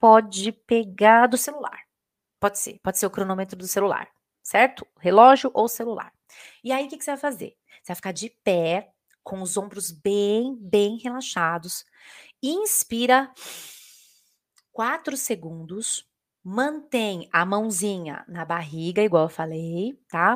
[0.00, 1.78] pode pegar do celular.
[2.40, 4.08] Pode ser, pode ser o cronômetro do celular,
[4.42, 4.84] certo?
[4.98, 6.12] Relógio ou celular.
[6.64, 7.56] E aí o que, que você vai fazer?
[7.80, 8.90] Você vai ficar de pé,
[9.22, 11.84] com os ombros bem, bem relaxados.
[12.42, 13.32] Inspira
[14.72, 16.07] quatro segundos.
[16.50, 20.34] Mantém a mãozinha na barriga, igual eu falei, tá?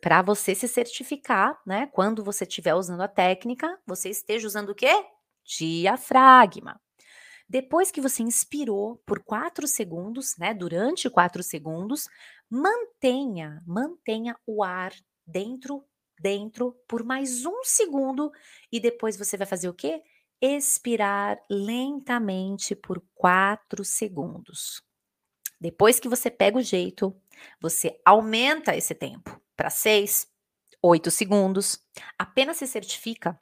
[0.00, 1.88] Para você se certificar, né?
[1.88, 5.04] Quando você estiver usando a técnica, você esteja usando o quê?
[5.44, 6.80] Diafragma.
[7.46, 10.54] Depois que você inspirou por quatro segundos, né?
[10.54, 12.08] Durante quatro segundos,
[12.48, 14.94] mantenha, mantenha o ar
[15.26, 15.84] dentro,
[16.18, 18.32] dentro por mais um segundo
[18.72, 20.02] e depois você vai fazer o quê?
[20.44, 24.82] expirar lentamente por 4 segundos.
[25.62, 27.16] Depois que você pega o jeito,
[27.60, 30.26] você aumenta esse tempo para 6,
[30.82, 31.78] 8 segundos.
[32.18, 33.40] Apenas se certifica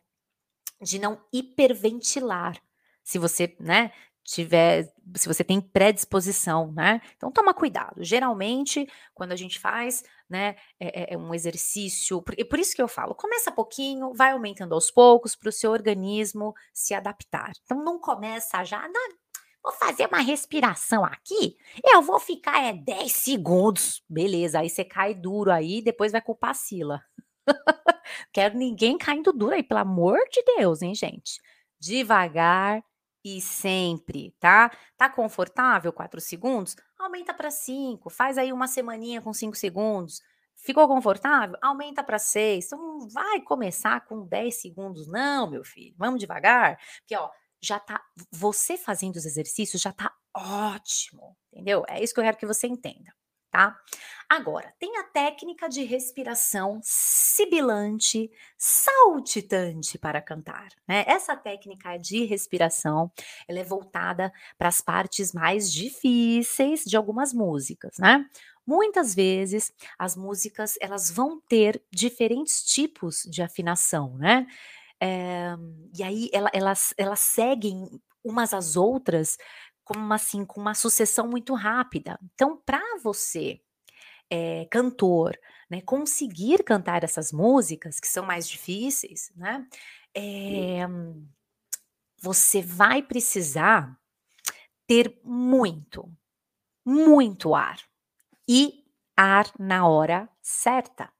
[0.83, 2.61] de não hiperventilar.
[3.03, 3.91] Se você, né,
[4.23, 7.01] tiver, se você tem predisposição, né?
[7.17, 8.05] Então toma cuidado.
[8.05, 12.83] Geralmente, quando a gente faz, né, é, é, é um exercício, por, por isso que
[12.83, 17.51] eu falo, começa pouquinho, vai aumentando aos poucos para o seu organismo se adaptar.
[17.65, 19.09] Então não começa já, não,
[19.63, 24.61] vou fazer uma respiração aqui, eu vou ficar é 10 segundos, beleza?
[24.61, 27.03] Aí você cai duro aí, depois vai culpar a Sila.
[28.33, 31.41] Quero ninguém caindo duro aí, pelo amor de Deus, hein, gente?
[31.79, 32.83] Devagar,
[33.25, 34.71] e sempre, tá?
[34.97, 36.75] Tá confortável 4 segundos?
[36.99, 40.21] Aumenta para 5, faz aí uma semaninha com 5 segundos.
[40.57, 41.57] Ficou confortável?
[41.63, 42.67] Aumenta para 6.
[42.67, 45.95] Então não vai começar com 10 segundos não, meu filho.
[45.99, 47.31] Vamos devagar, porque ó,
[47.63, 51.85] já tá você fazendo os exercícios já tá ótimo, entendeu?
[51.89, 53.13] É isso que eu quero que você entenda
[53.51, 53.77] tá?
[54.29, 61.05] Agora, tem a técnica de respiração sibilante, saltitante para cantar, né?
[61.07, 63.11] Essa técnica de respiração,
[63.49, 68.25] ela é voltada para as partes mais difíceis de algumas músicas, né?
[68.65, 74.47] Muitas vezes as músicas elas vão ter diferentes tipos de afinação, né?
[75.01, 75.55] É,
[75.99, 77.89] e aí ela, elas, elas seguem
[78.25, 79.37] umas às outras
[79.85, 82.19] como assim, com uma sucessão muito rápida.
[82.35, 83.61] Então, para você,
[84.31, 85.39] é, cantor,
[85.71, 89.67] né, conseguir cantar essas músicas que são mais difíceis, né,
[90.17, 90.87] é,
[92.23, 93.99] você vai precisar
[94.87, 96.11] ter muito,
[96.85, 97.79] muito ar
[98.49, 98.85] e
[99.17, 101.13] ar na hora certa.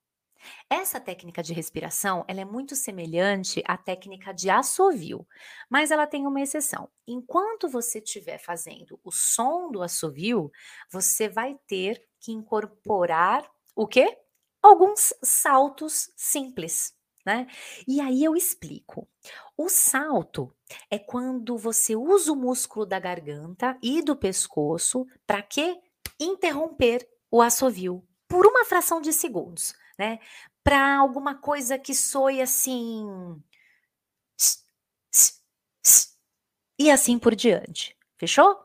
[0.69, 5.27] Essa técnica de respiração, ela é muito semelhante à técnica de assovio,
[5.69, 6.89] mas ela tem uma exceção.
[7.07, 10.51] Enquanto você estiver fazendo o som do assovio,
[10.91, 14.17] você vai ter que incorporar o quê?
[14.63, 17.47] Alguns saltos simples, né?
[17.89, 19.09] E aí eu explico.
[19.57, 20.55] O salto
[20.91, 25.81] é quando você usa o músculo da garganta e do pescoço para quê?
[26.19, 30.19] Interromper o assovio por uma fração de segundos né?
[30.65, 33.05] Para alguma coisa que soe assim.
[36.79, 37.95] E assim por diante.
[38.17, 38.57] Fechou?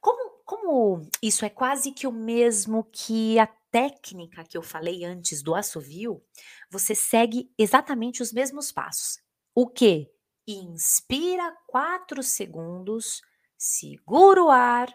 [0.00, 5.42] Como, como isso é quase que o mesmo que a técnica que eu falei antes
[5.42, 6.24] do assovio,
[6.70, 9.18] você segue exatamente os mesmos passos.
[9.54, 10.10] O que?
[10.46, 13.20] Inspira 4 segundos,
[13.58, 14.88] segura o ar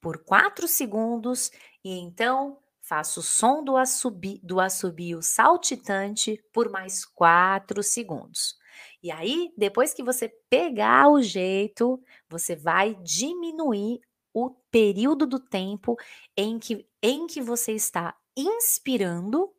[0.00, 1.50] por 4 segundos
[1.82, 8.56] e então Faça o som do, assobi, do assobio saltitante por mais 4 segundos.
[9.00, 14.00] E aí, depois que você pegar o jeito, você vai diminuir
[14.34, 15.96] o período do tempo
[16.36, 19.52] em que, em que você está inspirando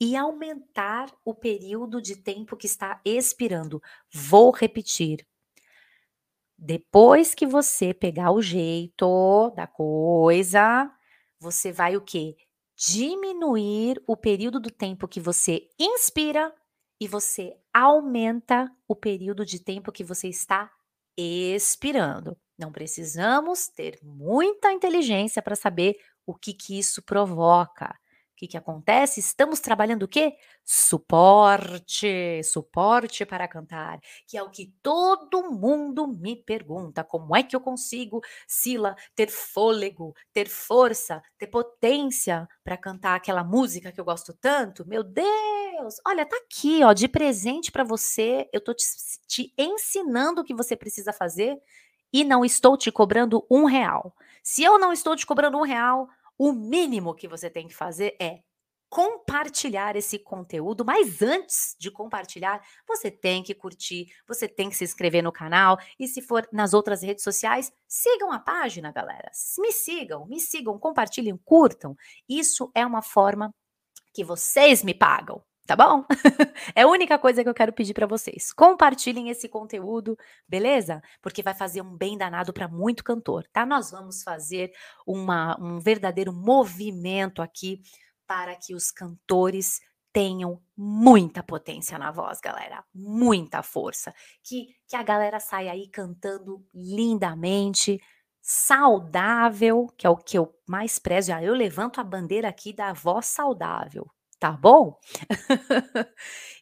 [0.00, 3.82] e aumentar o período de tempo que está expirando.
[4.10, 5.26] Vou repetir.
[6.56, 10.90] Depois que você pegar o jeito da coisa,
[11.38, 12.36] você vai o quê?
[12.80, 16.50] Diminuir o período do tempo que você inspira
[16.98, 20.72] e você aumenta o período de tempo que você está
[21.14, 22.38] expirando.
[22.58, 27.94] Não precisamos ter muita inteligência para saber o que, que isso provoca
[28.40, 29.20] que, que acontece?
[29.20, 30.34] Estamos trabalhando o quê?
[30.64, 37.04] Suporte, suporte para cantar, que é o que todo mundo me pergunta.
[37.04, 43.44] Como é que eu consigo, Sila, ter fôlego, ter força, ter potência para cantar aquela
[43.44, 44.88] música que eu gosto tanto?
[44.88, 45.96] Meu Deus!
[46.06, 48.48] Olha, tá aqui, ó, de presente para você.
[48.54, 48.84] Eu tô te,
[49.26, 51.58] te ensinando o que você precisa fazer
[52.10, 54.14] e não estou te cobrando um real.
[54.42, 56.08] Se eu não estou te cobrando um real,
[56.42, 58.40] o mínimo que você tem que fazer é
[58.88, 64.82] compartilhar esse conteúdo, mas antes de compartilhar, você tem que curtir, você tem que se
[64.82, 69.30] inscrever no canal e se for nas outras redes sociais, sigam a página, galera.
[69.58, 71.94] Me sigam, me sigam, compartilhem, curtam.
[72.26, 73.54] Isso é uma forma
[74.14, 76.04] que vocês me pagam, tá bom?
[76.74, 78.52] é a única coisa que eu quero pedir para vocês.
[78.52, 81.00] Compartilhem esse conteúdo, beleza?
[81.22, 83.64] Porque vai fazer um bem danado para muito cantor, tá?
[83.64, 84.72] Nós vamos fazer
[85.06, 87.80] uma, um verdadeiro movimento aqui
[88.26, 89.80] para que os cantores
[90.12, 96.66] tenham muita potência na voz, galera, muita força, que que a galera saia aí cantando
[96.74, 98.00] lindamente,
[98.42, 101.32] saudável, que é o que eu mais prezo.
[101.32, 104.98] Ah, eu levanto a bandeira aqui da voz saudável, tá bom?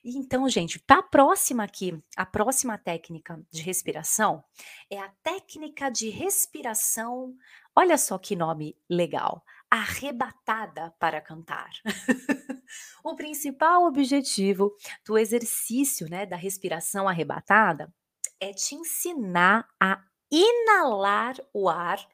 [0.05, 4.45] então, gente, a próxima aqui, a próxima técnica de respiração
[4.91, 7.37] é a técnica de respiração.
[7.75, 9.45] Olha só que nome legal.
[9.71, 11.71] Arrebatada para cantar.
[13.05, 14.75] o principal objetivo
[15.07, 17.95] do exercício, né, da respiração arrebatada
[18.41, 22.05] é te ensinar a inalar o ar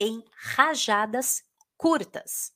[0.00, 1.44] em rajadas
[1.76, 2.52] curtas.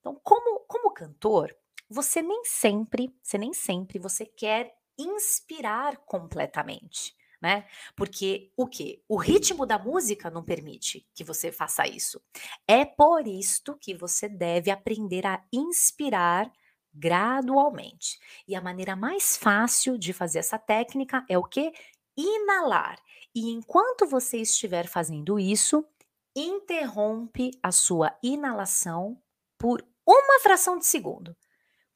[0.00, 1.54] Então, como, como cantor,
[1.88, 7.66] você nem sempre, você nem sempre você quer inspirar completamente, né?
[7.94, 9.02] Porque o que?
[9.08, 12.20] O ritmo da música não permite que você faça isso.
[12.66, 16.50] É por isto que você deve aprender a inspirar
[16.92, 18.18] gradualmente.
[18.48, 21.72] E a maneira mais fácil de fazer essa técnica é o que?
[22.16, 22.98] Inalar.
[23.34, 25.84] E enquanto você estiver fazendo isso,
[26.34, 29.20] interrompe a sua inalação
[29.58, 31.36] por uma fração de segundo.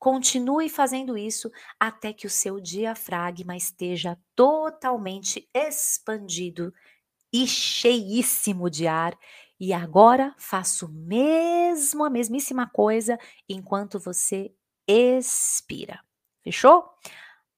[0.01, 6.73] Continue fazendo isso até que o seu diafragma esteja totalmente expandido
[7.31, 9.15] e cheíssimo de ar.
[9.61, 14.51] E agora faço mesmo a mesmíssima coisa enquanto você
[14.89, 16.01] expira.
[16.43, 16.89] Fechou?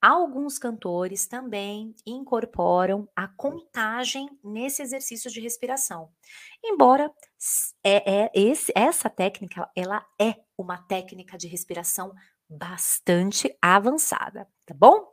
[0.02, 6.11] Alguns cantores também incorporam a contagem nesse exercício de respiração.
[6.61, 7.09] Embora
[7.85, 12.12] é, é esse, essa técnica ela é uma técnica de respiração
[12.52, 15.10] bastante avançada, tá bom?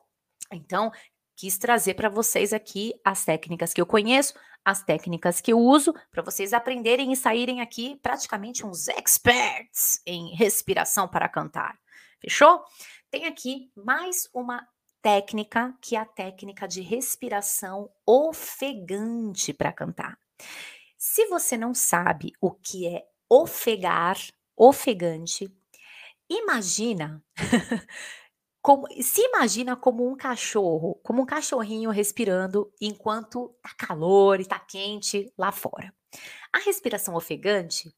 [0.51, 0.91] Então,
[1.35, 5.93] quis trazer para vocês aqui as técnicas que eu conheço, as técnicas que eu uso,
[6.11, 11.79] para vocês aprenderem e saírem aqui praticamente uns experts em respiração para cantar.
[12.21, 12.61] Fechou?
[13.09, 14.67] Tem aqui mais uma
[15.01, 20.19] técnica que é a técnica de respiração ofegante para cantar.
[20.97, 24.17] Se você não sabe o que é ofegar,
[24.57, 25.49] ofegante,
[26.29, 27.23] Imagina,
[28.61, 34.59] como se imagina como um cachorro, como um cachorrinho respirando enquanto tá calor e tá
[34.59, 35.93] quente lá fora.
[36.53, 37.93] A respiração ofegante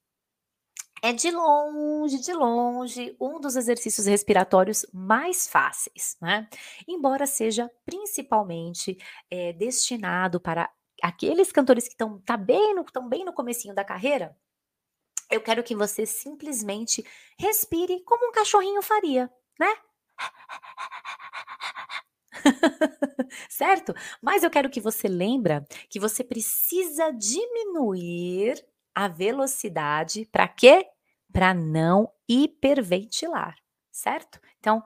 [1.03, 6.47] é de longe, de longe, um dos exercícios respiratórios mais fáceis, né?
[6.87, 8.97] Embora seja principalmente
[9.29, 10.69] é, destinado para
[11.01, 14.37] aqueles cantores que estão tá bem, no, bem no comecinho da carreira,
[15.31, 17.03] eu quero que você simplesmente
[17.39, 19.73] respire como um cachorrinho faria, né?
[23.49, 23.93] certo?
[24.21, 28.63] Mas eu quero que você lembra que você precisa diminuir
[28.93, 30.87] a velocidade para quê?
[31.31, 33.55] Para não hiperventilar,
[33.89, 34.39] certo?
[34.59, 34.83] Então,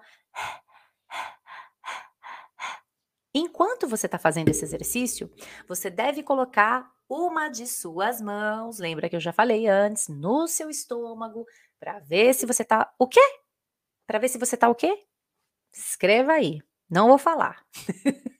[3.33, 5.31] enquanto você está fazendo esse exercício,
[5.67, 10.69] você deve colocar uma de suas mãos, lembra que eu já falei antes, no seu
[10.69, 11.45] estômago,
[11.79, 13.21] para ver se você tá o quê?
[14.07, 15.05] Para ver se você tá o quê?
[15.73, 16.61] Escreva aí.
[16.89, 17.65] Não vou falar.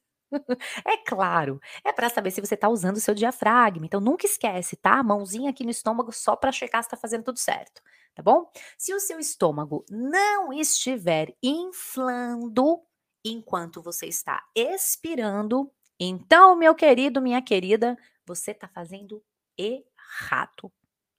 [0.85, 3.85] é claro, é para saber se você tá usando o seu diafragma.
[3.85, 5.01] Então nunca esquece, tá?
[5.03, 7.81] Mãozinha aqui no estômago só para checar se tá fazendo tudo certo,
[8.13, 8.49] tá bom?
[8.77, 12.81] Se o seu estômago não estiver inflando
[13.23, 19.23] enquanto você está expirando, então, meu querido, minha querida, você está fazendo
[19.57, 20.71] errado.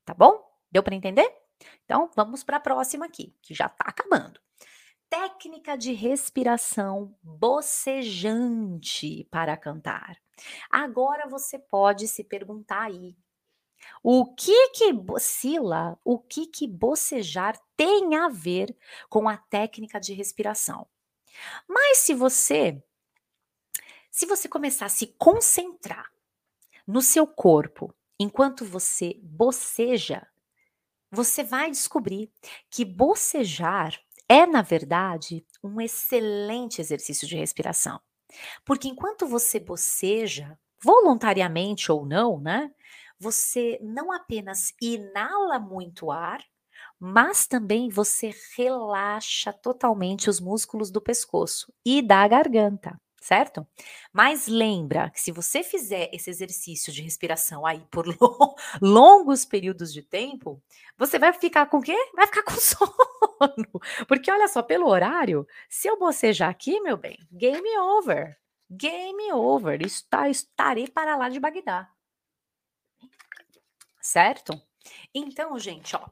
[0.04, 0.44] Tá bom?
[0.70, 1.28] Deu para entender?
[1.84, 4.40] Então, vamos para a próxima aqui, que já está acabando.
[5.09, 10.20] técnica de respiração bocejante para cantar.
[10.70, 13.16] Agora você pode se perguntar aí,
[14.02, 18.76] o que que Sila, o que que bocejar tem a ver
[19.09, 20.88] com a técnica de respiração?
[21.68, 22.82] Mas se você
[24.11, 26.11] se você começar a se concentrar
[26.87, 30.26] no seu corpo enquanto você boceja,
[31.11, 32.30] você vai descobrir
[32.70, 38.01] que bocejar é, na verdade, um excelente exercício de respiração.
[38.64, 42.72] Porque enquanto você boceja, voluntariamente ou não, né?
[43.18, 46.45] Você não apenas inala muito ar,
[46.99, 53.66] mas também você relaxa totalmente os músculos do pescoço e da garganta certo?
[54.12, 58.07] Mas lembra que se você fizer esse exercício de respiração aí por
[58.81, 60.62] longos períodos de tempo,
[60.97, 61.97] você vai ficar com o quê?
[62.14, 64.07] Vai ficar com sono.
[64.07, 68.39] Porque olha só, pelo horário, se eu bocejar aqui, meu bem, game over.
[68.70, 69.83] Game over.
[69.83, 71.91] Está, estarei para lá de Bagdá.
[74.01, 74.53] Certo?
[75.12, 76.09] Então, gente, ó.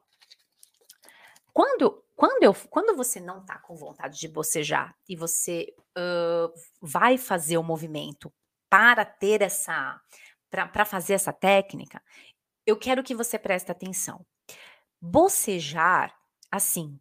[1.53, 7.19] Quando quando, eu, quando você não está com vontade de bocejar e você uh, vai
[7.19, 8.33] fazer o movimento
[8.71, 10.01] para ter essa,
[10.49, 12.03] para fazer essa técnica,
[12.67, 14.25] eu quero que você preste atenção.
[15.01, 16.15] Bocejar,
[16.51, 16.99] assim,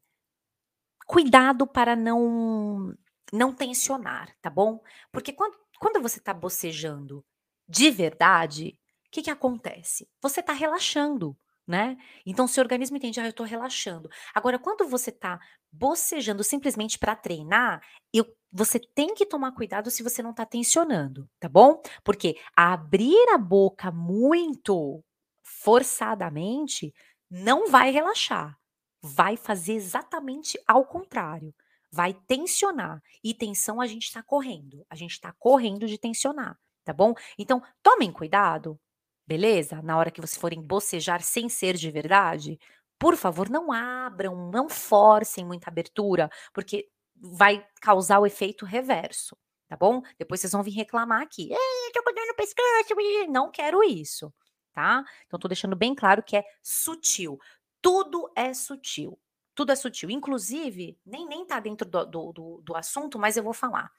[1.05, 2.93] cuidado para não
[3.32, 4.80] não tensionar, tá bom?
[5.11, 7.26] Porque quando, quando você está bocejando
[7.68, 10.07] de verdade, o que, que acontece?
[10.22, 11.36] Você está relaxando
[11.68, 11.97] né?
[12.26, 14.09] Então, seu organismo entende, ah, eu tô relaxando.
[14.34, 15.39] Agora, quando você tá
[15.72, 17.82] bocejando simplesmente para treinar,
[18.14, 21.82] eu, você tem que tomar cuidado se você não tá tensionando, tá bom?
[22.03, 25.03] Porque abrir a boca muito
[25.43, 26.93] forçadamente
[27.30, 28.57] não vai relaxar.
[29.01, 31.53] Vai fazer exatamente ao contrário.
[31.91, 33.01] Vai tensionar.
[33.24, 34.86] E tensão a gente tá correndo.
[34.89, 37.14] A gente tá correndo de tensionar, tá bom?
[37.38, 38.80] Então, tomem cuidado
[39.26, 39.82] Beleza?
[39.82, 42.59] Na hora que vocês forem bocejar sem ser de verdade,
[42.99, 49.78] por favor, não abram, não forcem muita abertura, porque vai causar o efeito reverso, tá
[49.78, 50.01] bom?
[50.17, 51.49] Depois vocês vão vir reclamar aqui.
[51.93, 52.95] tô com dor no pescoço,
[53.30, 54.34] não quero isso,
[54.74, 55.03] tá?
[55.26, 57.39] Então tô deixando bem claro que é sutil.
[57.82, 59.17] Tudo é sutil.
[59.55, 60.09] Tudo é sutil.
[60.09, 63.91] Inclusive, nem, nem tá dentro do, do, do, do assunto, mas eu vou falar.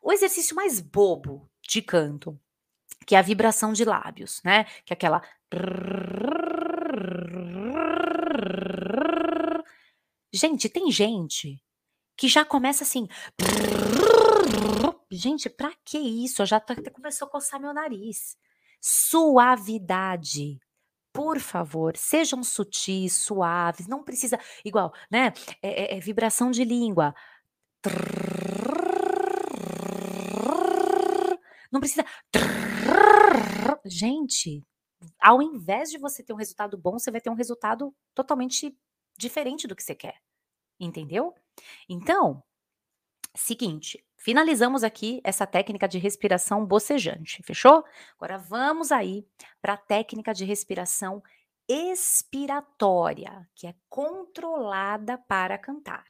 [0.00, 2.38] O exercício mais bobo de canto
[3.06, 4.64] que é a vibração de lábios, né?
[4.84, 5.22] Que é aquela.
[10.32, 11.62] Gente, tem gente
[12.16, 13.08] que já começa assim.
[15.10, 16.42] Gente, pra que isso?
[16.42, 18.36] Eu já até começou a coçar meu nariz.
[18.80, 20.60] Suavidade.
[21.12, 24.38] Por favor, sejam sutis, suaves, não precisa.
[24.64, 25.32] Igual, né?
[25.62, 27.14] É, é, é vibração de língua.
[31.72, 32.04] Não precisa.
[33.84, 34.64] Gente,
[35.20, 38.76] ao invés de você ter um resultado bom, você vai ter um resultado totalmente
[39.16, 40.20] diferente do que você quer.
[40.80, 41.34] Entendeu?
[41.88, 42.42] Então,
[43.34, 47.84] seguinte, finalizamos aqui essa técnica de respiração bocejante, fechou?
[48.16, 49.26] Agora vamos aí
[49.60, 51.22] para a técnica de respiração
[51.68, 56.04] expiratória, que é controlada para cantar.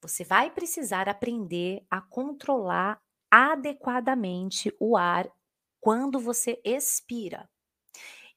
[0.00, 3.00] Você vai precisar aprender a controlar
[3.30, 5.28] adequadamente o ar
[5.84, 7.46] quando você expira.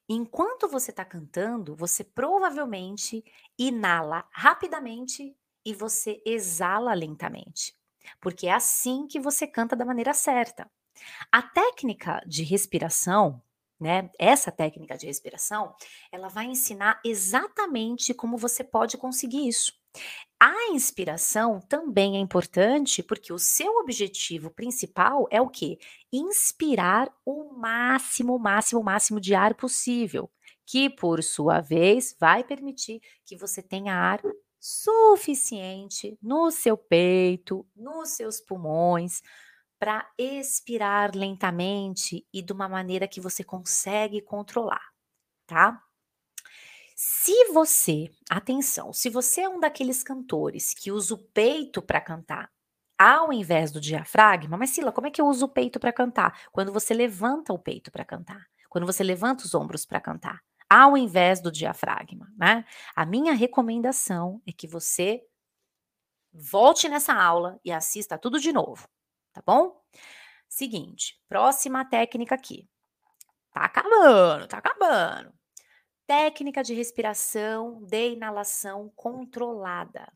[0.06, 3.24] Enquanto você está cantando, você provavelmente
[3.58, 5.34] inala rapidamente
[5.64, 7.74] e você exala lentamente,
[8.20, 10.70] porque é assim que você canta da maneira certa.
[11.32, 13.42] A técnica de respiração,
[13.80, 14.10] né?
[14.18, 15.74] Essa técnica de respiração,
[16.12, 19.72] ela vai ensinar exatamente como você pode conseguir isso.
[20.40, 25.78] A inspiração também é importante porque o seu objetivo principal é o quê?
[26.12, 30.30] Inspirar o máximo, máximo, máximo de ar possível,
[30.64, 34.20] que por sua vez vai permitir que você tenha ar
[34.60, 39.20] suficiente no seu peito, nos seus pulmões,
[39.78, 44.82] para expirar lentamente e de uma maneira que você consegue controlar,
[45.46, 45.82] tá?
[47.00, 52.50] Se você, atenção, se você é um daqueles cantores que usa o peito para cantar
[52.98, 56.36] ao invés do diafragma, mas Sila, como é que eu uso o peito para cantar?
[56.50, 60.96] Quando você levanta o peito para cantar, quando você levanta os ombros para cantar, ao
[60.96, 62.64] invés do diafragma, né?
[62.96, 65.22] A minha recomendação é que você
[66.32, 68.88] volte nessa aula e assista tudo de novo,
[69.32, 69.80] tá bom?
[70.48, 72.68] Seguinte, próxima técnica aqui.
[73.52, 75.37] Tá acabando, tá acabando.
[76.08, 80.10] Técnica de respiração de inalação controlada.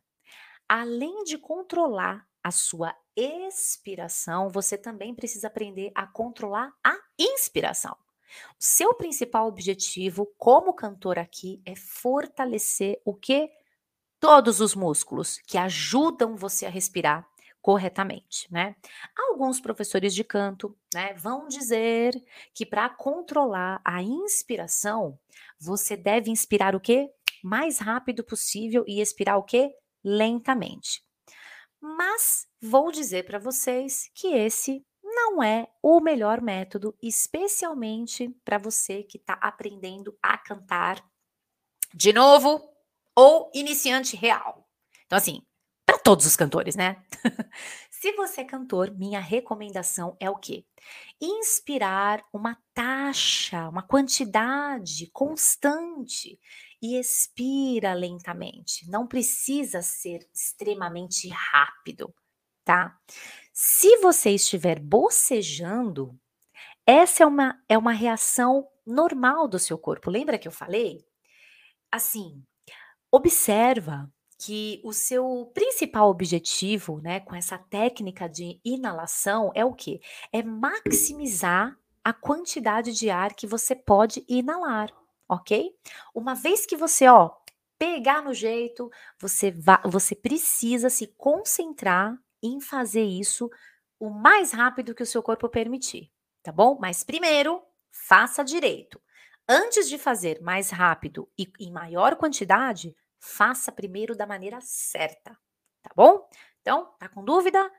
[0.66, 7.94] além de controlar a sua expiração, você também precisa aprender a controlar a inspiração.
[8.58, 13.50] O seu principal objetivo como cantor aqui é fortalecer o que?
[14.18, 17.28] Todos os músculos que ajudam você a respirar
[17.62, 18.74] corretamente, né?
[19.16, 22.12] Alguns professores de canto, né, vão dizer
[22.52, 25.18] que para controlar a inspiração,
[25.58, 27.08] você deve inspirar o quê?
[27.42, 29.72] Mais rápido possível e expirar o quê?
[30.04, 31.02] Lentamente.
[31.80, 39.02] Mas vou dizer para vocês que esse não é o melhor método, especialmente para você
[39.02, 41.04] que está aprendendo a cantar
[41.94, 42.60] de novo
[43.14, 44.68] ou iniciante real.
[45.06, 45.42] Então, assim,
[45.84, 47.02] para todos os cantores, né?
[47.90, 50.64] Se você é cantor, minha recomendação é o quê?
[51.20, 56.38] Inspirar uma taxa, uma quantidade constante
[56.80, 58.90] e expira lentamente.
[58.90, 62.12] Não precisa ser extremamente rápido,
[62.64, 62.98] tá?
[63.52, 66.18] Se você estiver bocejando,
[66.86, 70.10] essa é uma, é uma reação normal do seu corpo.
[70.10, 71.04] Lembra que eu falei?
[71.90, 72.42] Assim,
[73.12, 74.10] observa
[74.44, 80.00] que o seu principal objetivo, né, com essa técnica de inalação é o quê?
[80.32, 84.92] É maximizar a quantidade de ar que você pode inalar,
[85.28, 85.72] ok?
[86.12, 87.30] Uma vez que você, ó,
[87.78, 93.48] pegar no jeito, você, você precisa se concentrar em fazer isso
[94.00, 96.10] o mais rápido que o seu corpo permitir,
[96.42, 96.76] tá bom?
[96.80, 97.62] Mas primeiro,
[97.92, 99.00] faça direito.
[99.48, 105.38] Antes de fazer mais rápido e em maior quantidade, faça primeiro da maneira certa,
[105.80, 106.28] tá bom?
[106.60, 107.70] Então, tá com dúvida?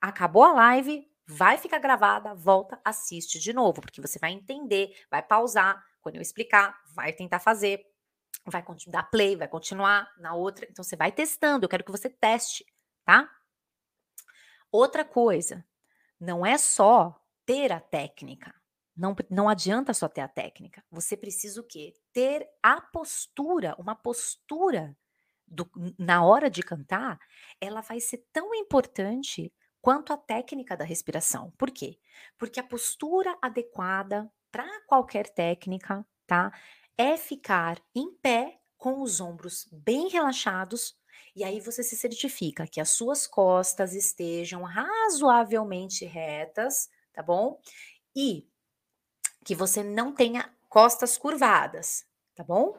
[0.00, 5.20] Acabou a live, vai ficar gravada, volta, assiste de novo, porque você vai entender, vai
[5.20, 7.84] pausar, quando eu explicar, vai tentar fazer,
[8.46, 10.66] vai dar play, vai continuar na outra.
[10.70, 12.64] Então, você vai testando, eu quero que você teste,
[13.04, 13.28] tá?
[14.70, 15.66] Outra coisa,
[16.18, 18.54] não é só ter a técnica.
[18.96, 20.84] Não, não adianta só ter a técnica.
[20.90, 21.94] Você precisa o quê?
[22.12, 24.96] Ter a postura, uma postura
[25.46, 25.68] do,
[25.98, 27.18] na hora de cantar,
[27.60, 31.52] ela vai ser tão importante quanto a técnica da respiração.
[31.58, 31.98] Por quê?
[32.38, 36.52] Porque a postura adequada para qualquer técnica, tá?
[36.96, 40.96] É ficar em pé com os ombros bem relaxados,
[41.34, 47.60] e aí você se certifica que as suas costas estejam razoavelmente retas, tá bom?
[48.14, 48.46] E
[49.44, 52.76] que você não tenha costas curvadas, tá bom?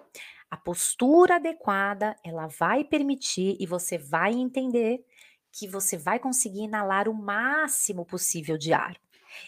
[0.49, 5.03] A postura adequada, ela vai permitir e você vai entender
[5.51, 8.95] que você vai conseguir inalar o máximo possível de ar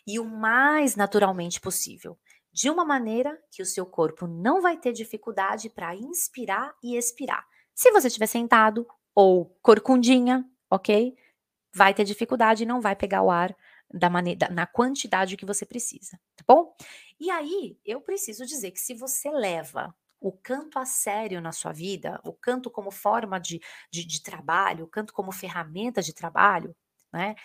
[0.05, 2.17] e o mais naturalmente possível,
[2.51, 7.45] de uma maneira que o seu corpo não vai ter dificuldade para inspirar e expirar.
[7.73, 11.15] Se você estiver sentado ou corcundinha, ok?
[11.73, 13.55] Vai ter dificuldade e não vai pegar o ar
[13.93, 16.73] da maneira, na quantidade que você precisa, tá bom?
[17.19, 21.71] E aí, eu preciso dizer que se você leva o canto a sério na sua
[21.71, 23.61] vida, o canto como forma de,
[23.91, 26.75] de, de trabalho, o canto como ferramenta de trabalho,
[27.13, 27.35] né?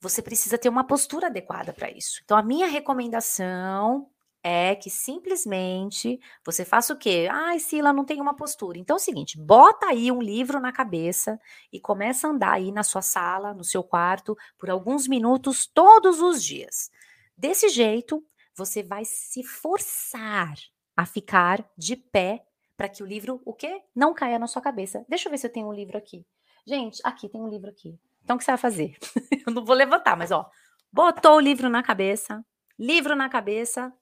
[0.00, 2.20] Você precisa ter uma postura adequada para isso.
[2.24, 4.08] Então, a minha recomendação
[4.42, 7.28] é que simplesmente você faça o quê?
[7.30, 8.78] Ai, Sila, não tem uma postura.
[8.78, 11.38] Então é o seguinte, bota aí um livro na cabeça
[11.72, 16.20] e começa a andar aí na sua sala, no seu quarto, por alguns minutos todos
[16.20, 16.90] os dias.
[17.36, 18.24] Desse jeito,
[18.58, 20.54] você vai se forçar
[20.96, 22.44] a ficar de pé
[22.76, 23.82] para que o livro, o quê?
[23.94, 25.06] Não caia na sua cabeça.
[25.08, 26.26] Deixa eu ver se eu tenho um livro aqui.
[26.66, 27.98] Gente, aqui tem um livro aqui.
[28.22, 28.98] Então o que você vai fazer?
[29.46, 30.50] eu não vou levantar, mas ó,
[30.92, 32.44] botou o livro na cabeça,
[32.78, 33.92] livro na cabeça,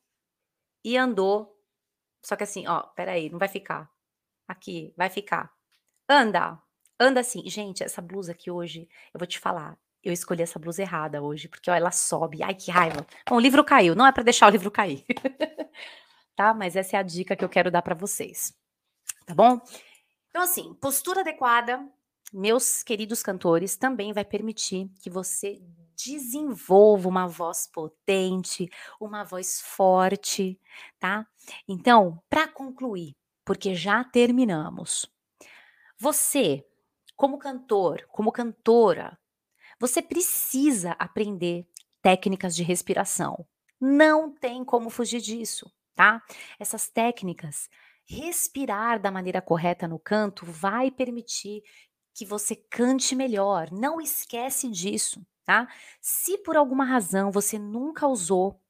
[0.82, 1.54] e andou.
[2.22, 3.90] Só que assim, ó, peraí, não vai ficar.
[4.48, 5.52] Aqui, vai ficar.
[6.08, 6.60] Anda,
[6.98, 7.48] anda assim.
[7.48, 9.78] Gente, essa blusa aqui hoje, eu vou te falar,
[10.08, 12.42] eu escolhi essa blusa errada hoje, porque ó, ela sobe.
[12.42, 13.06] Ai, que raiva.
[13.28, 15.04] Bom, o livro caiu, não é para deixar o livro cair.
[16.36, 16.54] tá?
[16.54, 18.54] Mas essa é a dica que eu quero dar para vocês.
[19.24, 19.60] Tá bom?
[20.30, 21.84] Então, assim, postura adequada,
[22.32, 25.60] meus queridos cantores, também vai permitir que você
[25.96, 28.68] desenvolva uma voz potente,
[29.00, 30.60] uma voz forte,
[30.98, 31.26] tá?
[31.66, 35.10] Então, para concluir, porque já terminamos.
[35.98, 36.64] Você,
[37.16, 39.18] como cantor, como cantora,
[39.78, 41.66] você precisa aprender
[42.02, 43.46] técnicas de respiração.
[43.80, 46.22] Não tem como fugir disso, tá?
[46.58, 47.68] Essas técnicas,
[48.06, 51.62] respirar da maneira correta no canto vai permitir
[52.14, 53.70] que você cante melhor.
[53.70, 55.68] Não esquece disso tá?
[56.00, 58.60] Se por alguma razão você nunca usou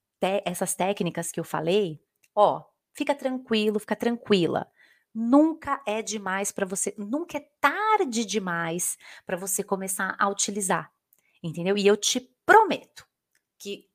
[0.44, 2.00] essas técnicas que eu falei,
[2.34, 4.70] ó, fica tranquilo, fica tranquila.
[5.14, 10.92] nunca é demais para você, nunca é tarde demais para você começar a utilizar,
[11.46, 11.76] entendeu?
[11.76, 13.06] E eu te prometo
[13.58, 13.88] que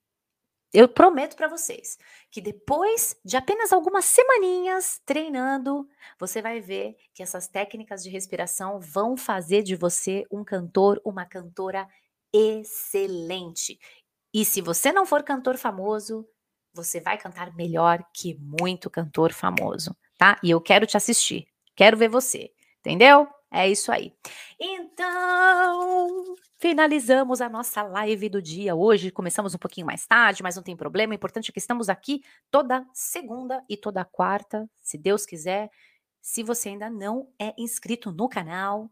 [0.73, 1.97] eu prometo para vocês
[2.29, 5.87] que depois de apenas algumas semaninhas treinando,
[6.17, 11.25] você vai ver que essas técnicas de respiração vão fazer de você um cantor, uma
[11.25, 11.87] cantora
[12.33, 13.77] excelente.
[14.33, 16.25] E se você não for cantor famoso,
[16.73, 20.39] você vai cantar melhor que muito cantor famoso, tá?
[20.41, 22.49] E eu quero te assistir, quero ver você,
[22.79, 23.27] entendeu?
[23.51, 24.13] É isso aí.
[24.57, 26.33] Então,
[26.71, 28.73] finalizamos a nossa live do dia.
[28.73, 31.11] Hoje começamos um pouquinho mais tarde, mas não tem problema.
[31.11, 35.69] O importante é que estamos aqui toda segunda e toda quarta, se Deus quiser.
[36.21, 38.89] Se você ainda não é inscrito no canal,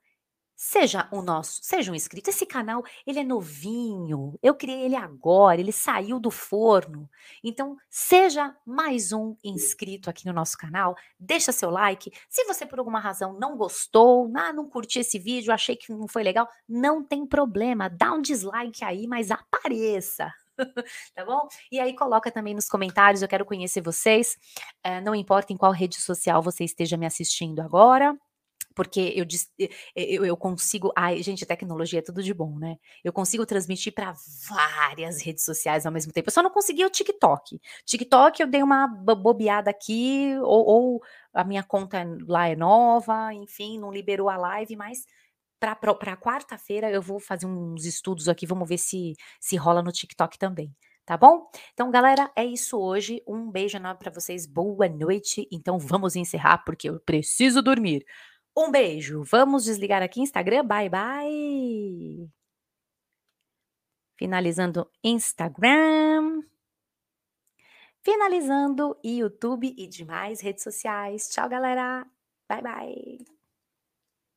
[0.61, 2.29] Seja o nosso, seja um inscrito.
[2.29, 4.37] Esse canal, ele é novinho.
[4.43, 7.09] Eu criei ele agora, ele saiu do forno.
[7.41, 10.97] Então, seja mais um inscrito aqui no nosso canal.
[11.17, 12.11] Deixa seu like.
[12.27, 16.09] Se você por alguma razão não gostou, ah, não curti esse vídeo, achei que não
[16.09, 17.89] foi legal, não tem problema.
[17.89, 20.29] Dá um dislike aí, mas apareça.
[21.15, 21.47] tá bom?
[21.71, 24.35] E aí coloca também nos comentários, eu quero conhecer vocês.
[24.83, 28.13] É, não importa em qual rede social você esteja me assistindo agora
[28.79, 29.25] porque eu,
[29.93, 30.93] eu, eu consigo.
[30.95, 32.77] Ai, gente, tecnologia é tudo de bom, né?
[33.03, 34.13] Eu consigo transmitir para
[34.47, 36.29] várias redes sociais ao mesmo tempo.
[36.29, 37.59] Eu só não consegui o TikTok.
[37.85, 41.01] TikTok eu dei uma bobeada aqui, ou, ou
[41.33, 45.05] a minha conta lá é nova, enfim, não liberou a live, mas
[45.59, 50.39] para quarta-feira eu vou fazer uns estudos aqui, vamos ver se, se rola no TikTok
[50.39, 50.73] também.
[51.05, 51.49] Tá bom?
[51.73, 53.21] Então, galera, é isso hoje.
[53.27, 54.45] Um beijo enorme para vocês.
[54.45, 55.45] Boa noite.
[55.51, 58.05] Então, vamos encerrar porque eu preciso dormir.
[58.59, 59.23] Um beijo.
[59.23, 60.65] Vamos desligar aqui Instagram.
[60.65, 62.29] Bye, bye.
[64.17, 66.43] Finalizando Instagram.
[68.03, 71.29] Finalizando YouTube e demais redes sociais.
[71.29, 72.05] Tchau, galera.
[72.49, 73.38] Bye, bye.